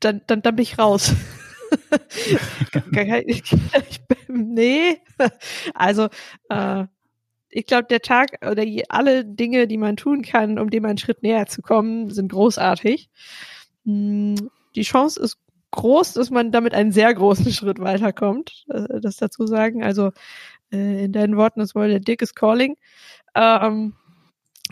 dann, 0.00 0.22
dann, 0.26 0.40
dann 0.40 0.56
bin 0.56 0.62
ich 0.62 0.78
raus. 0.78 1.12
nee, 4.28 4.96
also 5.74 6.08
äh, 6.48 6.86
ich 7.50 7.66
glaube, 7.66 7.88
der 7.90 8.00
Tag 8.00 8.38
oder 8.44 8.64
alle 8.88 9.26
Dinge, 9.26 9.66
die 9.66 9.76
man 9.76 9.96
tun 9.96 10.22
kann, 10.22 10.58
um 10.58 10.70
dem 10.70 10.86
einen 10.86 10.98
Schritt 10.98 11.22
näher 11.22 11.46
zu 11.46 11.60
kommen, 11.60 12.08
sind 12.08 12.32
großartig. 12.32 13.10
Hm, 13.84 14.50
die 14.74 14.82
Chance 14.82 15.20
ist 15.20 15.36
groß, 15.70 16.14
dass 16.14 16.30
man 16.30 16.52
damit 16.52 16.74
einen 16.74 16.92
sehr 16.92 17.12
großen 17.14 17.52
Schritt 17.52 17.78
weiterkommt. 17.80 18.64
Äh, 18.68 19.00
das 19.00 19.16
dazu 19.16 19.46
sagen. 19.46 19.82
Also 19.82 20.12
äh, 20.72 21.04
in 21.04 21.12
deinen 21.12 21.36
Worten, 21.36 21.60
das 21.60 21.74
war 21.74 21.88
der 21.88 22.00
Dick 22.00 22.22
is 22.22 22.34
calling. 22.34 22.76
Ähm, 23.34 23.94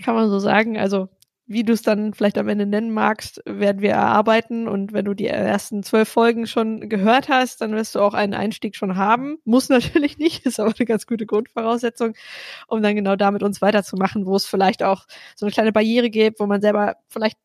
kann 0.02 0.14
man 0.14 0.30
so 0.30 0.38
sagen. 0.38 0.78
Also 0.78 1.08
wie 1.50 1.64
du 1.64 1.72
es 1.72 1.80
dann 1.80 2.12
vielleicht 2.12 2.36
am 2.36 2.48
Ende 2.48 2.66
nennen 2.66 2.92
magst, 2.92 3.40
werden 3.46 3.80
wir 3.80 3.92
erarbeiten. 3.92 4.68
Und 4.68 4.92
wenn 4.92 5.06
du 5.06 5.14
die 5.14 5.26
ersten 5.26 5.82
zwölf 5.82 6.08
Folgen 6.08 6.46
schon 6.46 6.90
gehört 6.90 7.30
hast, 7.30 7.62
dann 7.62 7.74
wirst 7.74 7.94
du 7.94 8.00
auch 8.00 8.12
einen 8.12 8.34
Einstieg 8.34 8.76
schon 8.76 8.96
haben. 8.96 9.38
Muss 9.44 9.68
natürlich 9.70 10.18
nicht, 10.18 10.44
ist 10.44 10.60
aber 10.60 10.74
eine 10.78 10.86
ganz 10.86 11.06
gute 11.06 11.24
Grundvoraussetzung, 11.24 12.12
um 12.68 12.82
dann 12.82 12.94
genau 12.94 13.16
damit 13.16 13.42
uns 13.42 13.62
weiterzumachen, 13.62 14.26
wo 14.26 14.36
es 14.36 14.46
vielleicht 14.46 14.82
auch 14.82 15.06
so 15.36 15.46
eine 15.46 15.52
kleine 15.52 15.72
Barriere 15.72 16.10
gibt, 16.10 16.38
wo 16.38 16.46
man 16.46 16.60
selber 16.60 16.96
vielleicht 17.08 17.38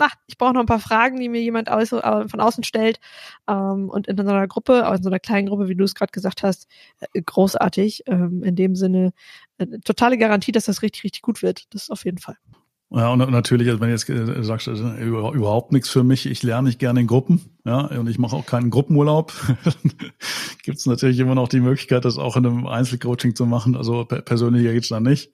na, 0.00 0.08
ich 0.26 0.38
brauche 0.38 0.54
noch 0.54 0.60
ein 0.60 0.66
paar 0.66 0.80
Fragen, 0.80 1.20
die 1.20 1.28
mir 1.28 1.40
jemand 1.40 1.70
aus, 1.70 1.92
äh, 1.92 2.28
von 2.28 2.40
außen 2.40 2.64
stellt. 2.64 2.98
Ähm, 3.48 3.88
und 3.88 4.08
in 4.08 4.16
so 4.16 4.22
einer 4.22 4.48
Gruppe, 4.48 4.84
in 4.94 5.02
so 5.02 5.10
einer 5.10 5.20
kleinen 5.20 5.48
Gruppe, 5.48 5.68
wie 5.68 5.76
du 5.76 5.84
es 5.84 5.94
gerade 5.94 6.10
gesagt 6.10 6.42
hast, 6.42 6.66
äh, 7.12 7.22
großartig. 7.22 8.04
Ähm, 8.06 8.42
in 8.42 8.56
dem 8.56 8.74
Sinne, 8.74 9.12
äh, 9.58 9.66
totale 9.84 10.18
Garantie, 10.18 10.52
dass 10.52 10.64
das 10.64 10.82
richtig, 10.82 11.04
richtig 11.04 11.22
gut 11.22 11.42
wird. 11.42 11.72
Das 11.74 11.90
auf 11.90 12.04
jeden 12.04 12.18
Fall. 12.18 12.36
Ja, 12.92 13.12
und 13.12 13.18
natürlich, 13.30 13.68
also 13.68 13.80
wenn 13.80 13.88
du 13.88 13.94
jetzt 13.94 14.08
äh, 14.08 14.42
sagst, 14.42 14.66
überhaupt 14.66 15.70
nichts 15.70 15.88
für 15.88 16.02
mich, 16.02 16.26
ich 16.26 16.42
lerne 16.42 16.66
nicht 16.66 16.80
gerne 16.80 17.00
in 17.00 17.06
Gruppen, 17.06 17.56
ja, 17.64 17.82
und 17.86 18.08
ich 18.08 18.18
mache 18.18 18.34
auch 18.34 18.46
keinen 18.46 18.70
Gruppenurlaub, 18.70 19.32
gibt 20.64 20.78
es 20.78 20.86
natürlich 20.86 21.20
immer 21.20 21.36
noch 21.36 21.46
die 21.46 21.60
Möglichkeit, 21.60 22.04
das 22.04 22.18
auch 22.18 22.36
in 22.36 22.46
einem 22.46 22.66
Einzelcoaching 22.66 23.36
zu 23.36 23.46
machen. 23.46 23.76
Also 23.76 24.04
persönlich 24.06 24.64
geht's 24.64 24.88
dann 24.88 25.04
nicht. 25.04 25.30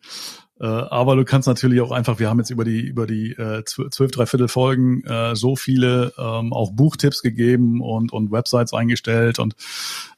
Äh, 0.59 0.67
aber 0.67 1.17
du 1.17 1.25
kannst 1.25 1.47
natürlich 1.47 1.81
auch 1.81 1.91
einfach, 1.91 2.19
wir 2.19 2.31
haben 2.31 2.39
jetzt 2.39 2.51
über 2.51 2.65
die 2.65 2.81
über 2.81 3.07
die 3.07 3.33
äh, 3.33 3.63
zwölf, 3.65 4.11
dreiviertel 4.11 4.49
Folgen 4.49 5.05
äh, 5.05 5.37
so 5.37 5.55
viele 5.55 6.15
ähm, 6.17 6.53
auch 6.53 6.73
Buchtipps 6.73 7.23
gegeben 7.23 7.83
und 7.83 8.13
und 8.13 8.31
Websites 8.31 8.73
eingestellt 8.73 9.39
und 9.39 9.55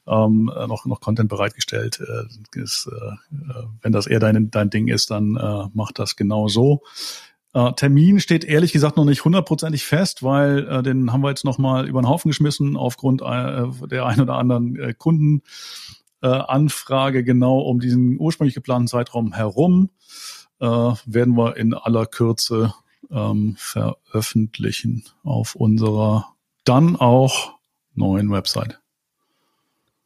ähm, 0.07 0.45
noch 0.45 0.85
noch 0.85 1.01
Content 1.01 1.29
bereitgestellt. 1.29 1.99
Äh, 1.99 2.59
ist, 2.59 2.89
äh, 2.89 3.43
wenn 3.81 3.91
das 3.91 4.07
eher 4.07 4.19
dein 4.19 4.49
dein 4.49 4.69
Ding 4.69 4.87
ist, 4.87 5.11
dann 5.11 5.35
äh, 5.35 5.65
mach 5.73 5.91
das 5.91 6.15
genau 6.15 6.47
so. 6.47 6.83
Äh, 7.53 7.73
Termin 7.73 8.19
steht 8.19 8.45
ehrlich 8.45 8.71
gesagt 8.71 8.95
noch 8.95 9.05
nicht 9.05 9.25
hundertprozentig 9.25 9.85
fest, 9.85 10.23
weil 10.23 10.67
äh, 10.69 10.83
den 10.83 11.11
haben 11.11 11.21
wir 11.21 11.29
jetzt 11.29 11.45
noch 11.45 11.57
mal 11.57 11.87
über 11.87 12.01
den 12.01 12.07
Haufen 12.07 12.29
geschmissen 12.29 12.77
aufgrund 12.77 13.21
äh, 13.21 13.65
der 13.87 14.05
ein 14.05 14.21
oder 14.21 14.35
anderen 14.35 14.75
äh, 14.77 14.93
Kunden 14.93 15.41
äh, 16.21 16.27
Anfrage 16.27 17.23
genau 17.23 17.59
um 17.59 17.79
diesen 17.79 18.19
ursprünglich 18.19 18.55
geplanten 18.55 18.87
Zeitraum 18.87 19.33
herum. 19.33 19.89
Äh, 20.59 20.65
werden 20.65 21.37
wir 21.37 21.57
in 21.57 21.73
aller 21.73 22.05
Kürze 22.05 22.73
ähm, 23.09 23.55
veröffentlichen 23.57 25.03
auf 25.23 25.55
unserer 25.55 26.35
dann 26.65 26.95
auch 26.95 27.57
neuen 27.93 28.31
Website. 28.31 28.79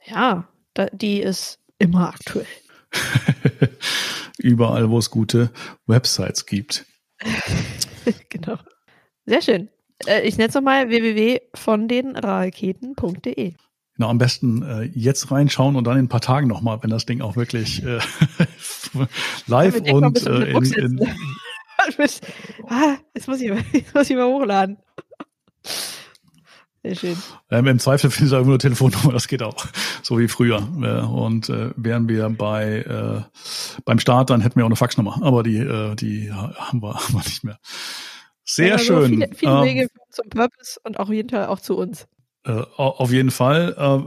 Ja, 0.06 0.47
da, 0.73 0.88
die 0.88 1.21
ist 1.21 1.60
immer 1.80 2.10
aktuell. 2.10 2.45
Überall, 4.38 4.89
wo 4.89 4.97
es 4.97 5.10
gute 5.10 5.52
Websites 5.88 6.45
gibt. 6.45 6.86
genau. 8.30 8.58
Sehr 9.26 9.41
schön. 9.41 9.69
Äh, 10.06 10.28
ich 10.28 10.38
nenne 10.38 10.49
es 10.49 10.56
nochmal 10.56 10.89
www.vondenraketen.de. 10.89 13.54
Genau, 13.95 14.10
am 14.10 14.17
besten 14.17 14.63
äh, 14.63 14.84
jetzt 14.95 15.29
reinschauen 15.29 15.75
und 15.75 15.84
dann 15.84 15.97
in 15.97 16.06
ein 16.06 16.10
paar 16.10 16.21
Tagen 16.21 16.47
nochmal, 16.47 16.82
wenn 16.82 16.89
das 16.89 17.06
Ding 17.06 17.21
auch 17.21 17.36
wirklich 17.36 17.84
äh, 17.84 17.99
live 19.47 19.82
ja, 19.86 19.93
und 19.93 20.25
äh, 20.25 20.51
in, 20.51 20.73
in 20.73 20.99
ah, 22.67 22.95
jetzt, 23.13 23.27
muss 23.27 23.41
ich, 23.41 23.51
jetzt 23.73 23.93
muss 23.93 24.10
ich 24.10 24.15
mal 24.15 24.25
hochladen. 24.25 24.77
Sehr 26.82 26.95
schön. 26.95 27.17
Ähm, 27.49 27.67
Im 27.67 27.79
Zweifel 27.79 28.10
finde 28.10 28.27
ich 28.27 28.34
einfach 28.34 28.47
nur 28.47 28.60
Telefonnummer, 28.60 29.13
das 29.13 29.27
geht 29.27 29.41
auch. 29.41 29.67
So 30.01 30.19
wie 30.19 30.27
früher. 30.27 30.58
Äh, 30.82 31.06
und 31.06 31.49
äh, 31.49 31.71
wären 31.77 32.10
wir 32.10 32.29
bei 32.29 32.79
äh, 32.82 33.21
beim 33.86 33.99
Start, 33.99 34.32
dann 34.32 34.41
hätten 34.41 34.58
wir 34.58 34.65
auch 34.65 34.69
eine 34.69 34.75
Faxnummer. 34.75 35.19
Aber 35.21 35.43
die, 35.43 35.58
äh, 35.58 35.95
die 35.95 36.32
haben 36.34 36.82
wir, 36.82 36.95
haben 36.95 37.13
wir 37.13 37.19
nicht 37.19 37.43
mehr. 37.43 37.60
Sehr 38.43 38.73
also 38.73 38.86
schön. 38.86 39.10
Viele, 39.12 39.29
viele 39.34 39.51
ähm, 39.51 39.63
Wege 39.63 39.88
zum 40.10 40.29
Purpose 40.29 40.79
und 40.84 40.99
auch 40.99 41.10
jeden 41.10 41.29
Fall 41.29 41.45
auch 41.45 41.62
zu 41.62 41.77
uns. 41.77 42.08
Äh, 42.45 42.62
auf 42.75 43.12
jeden 43.12 43.32
Fall. 43.32 43.73
Äh, 43.77 44.03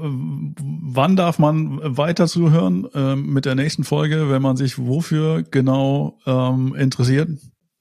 wann 0.93 1.17
darf 1.17 1.39
man 1.39 1.97
weiter 1.97 2.27
zuhören 2.27 2.87
äh, 2.93 3.17
mit 3.17 3.47
der 3.47 3.55
nächsten 3.55 3.85
Folge, 3.85 4.29
wenn 4.31 4.43
man 4.43 4.57
sich 4.57 4.79
wofür 4.79 5.43
genau 5.43 6.19
ähm, 6.27 6.75
interessiert? 6.75 7.31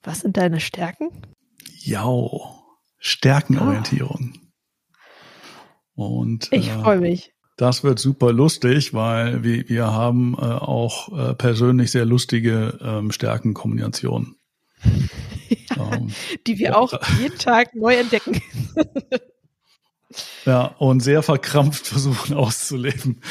Was 0.03 0.21
sind 0.21 0.37
deine 0.37 0.61
Stärken? 0.61 1.09
Ja, 1.79 2.07
Stärkenorientierung. 2.99 4.33
Ah. 4.35 4.41
Und 5.95 6.47
ich 6.51 6.69
äh, 6.69 6.79
freue 6.79 6.99
mich. 6.99 7.31
Das 7.57 7.83
wird 7.83 7.99
super 7.99 8.31
lustig, 8.31 8.93
weil 8.93 9.43
wir, 9.43 9.67
wir 9.69 9.91
haben 9.91 10.35
äh, 10.35 10.41
auch 10.41 11.17
äh, 11.17 11.33
persönlich 11.33 11.91
sehr 11.91 12.05
lustige 12.05 12.77
ähm, 12.81 13.11
Stärkenkombinationen. 13.11 14.35
ja, 15.69 15.93
ähm, 15.93 16.11
die 16.47 16.59
wir 16.59 16.77
auch 16.77 16.93
jeden 17.19 17.37
Tag 17.37 17.75
neu 17.75 17.95
entdecken. 17.95 18.41
ja, 20.45 20.75
und 20.77 21.01
sehr 21.01 21.23
verkrampft 21.23 21.87
versuchen 21.87 22.35
auszuleben. 22.35 23.21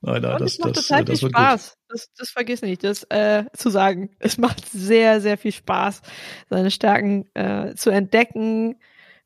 Leider, 0.00 0.34
und 0.34 0.40
das, 0.40 0.52
es 0.52 0.58
macht 0.58 0.76
das, 0.76 0.86
total 0.86 1.04
das, 1.04 1.20
viel 1.20 1.28
Spaß. 1.28 1.78
Das, 1.88 2.08
das 2.16 2.30
vergiss 2.30 2.62
nicht, 2.62 2.84
das 2.84 3.04
äh, 3.04 3.44
zu 3.54 3.70
sagen. 3.70 4.10
Es 4.18 4.38
macht 4.38 4.68
sehr, 4.68 5.20
sehr 5.20 5.38
viel 5.38 5.52
Spaß, 5.52 6.02
seine 6.50 6.70
Stärken 6.70 7.26
äh, 7.34 7.74
zu 7.74 7.90
entdecken, 7.90 8.76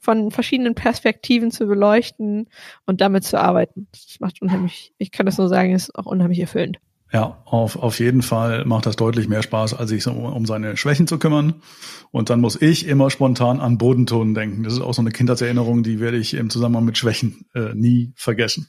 von 0.00 0.30
verschiedenen 0.30 0.74
Perspektiven 0.74 1.50
zu 1.50 1.66
beleuchten 1.66 2.48
und 2.86 3.00
damit 3.00 3.24
zu 3.24 3.40
arbeiten. 3.40 3.88
Das 3.90 4.20
macht 4.20 4.40
unheimlich, 4.40 4.92
ich 4.98 5.10
kann 5.10 5.26
das 5.26 5.38
nur 5.38 5.48
sagen, 5.48 5.74
ist 5.74 5.94
auch 5.96 6.06
unheimlich 6.06 6.38
erfüllend. 6.38 6.78
Ja, 7.10 7.42
auf, 7.46 7.76
auf 7.76 8.00
jeden 8.00 8.20
Fall 8.20 8.66
macht 8.66 8.84
das 8.84 8.96
deutlich 8.96 9.28
mehr 9.28 9.42
Spaß, 9.42 9.72
als 9.72 9.88
sich 9.88 10.02
so 10.02 10.12
um 10.12 10.44
seine 10.44 10.76
Schwächen 10.76 11.06
zu 11.06 11.18
kümmern. 11.18 11.62
Und 12.10 12.28
dann 12.28 12.40
muss 12.40 12.60
ich 12.60 12.86
immer 12.86 13.10
spontan 13.10 13.60
an 13.60 13.78
Bodenton 13.78 14.34
denken. 14.34 14.62
Das 14.62 14.74
ist 14.74 14.80
auch 14.80 14.92
so 14.92 15.00
eine 15.00 15.10
Kindheitserinnerung, 15.10 15.82
die 15.82 16.00
werde 16.00 16.18
ich 16.18 16.34
im 16.34 16.50
Zusammenhang 16.50 16.84
mit 16.84 16.98
Schwächen 16.98 17.46
äh, 17.54 17.74
nie 17.74 18.12
vergessen. 18.14 18.68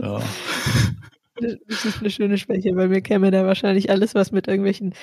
Ja. 0.00 0.20
Das 1.68 1.84
ist 1.84 2.00
eine 2.00 2.10
schöne 2.10 2.38
Schwäche, 2.38 2.76
weil 2.76 2.88
mir 2.88 3.00
käme 3.00 3.30
da 3.30 3.44
wahrscheinlich 3.44 3.90
alles, 3.90 4.14
was 4.14 4.30
mit 4.30 4.46
irgendwelchen 4.46 4.94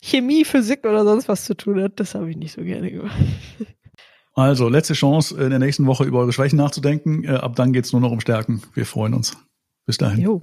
Chemie, 0.00 0.44
Physik 0.44 0.84
oder 0.84 1.04
sonst 1.04 1.28
was 1.28 1.44
zu 1.44 1.54
tun 1.54 1.82
hat. 1.82 1.98
Das 1.98 2.14
habe 2.14 2.30
ich 2.30 2.36
nicht 2.36 2.52
so 2.52 2.62
gerne 2.62 2.90
gemacht. 2.90 3.16
Also, 4.34 4.68
letzte 4.68 4.94
Chance, 4.94 5.42
in 5.42 5.50
der 5.50 5.58
nächsten 5.58 5.86
Woche 5.86 6.04
über 6.04 6.20
eure 6.20 6.32
Schwächen 6.32 6.56
nachzudenken. 6.56 7.24
Äh, 7.24 7.32
ab 7.32 7.56
dann 7.56 7.72
geht's 7.72 7.92
nur 7.92 8.00
noch 8.00 8.12
um 8.12 8.20
Stärken. 8.20 8.62
Wir 8.74 8.86
freuen 8.86 9.14
uns. 9.14 9.36
Bis 9.86 9.98
dahin. 9.98 10.20
Jo. 10.20 10.42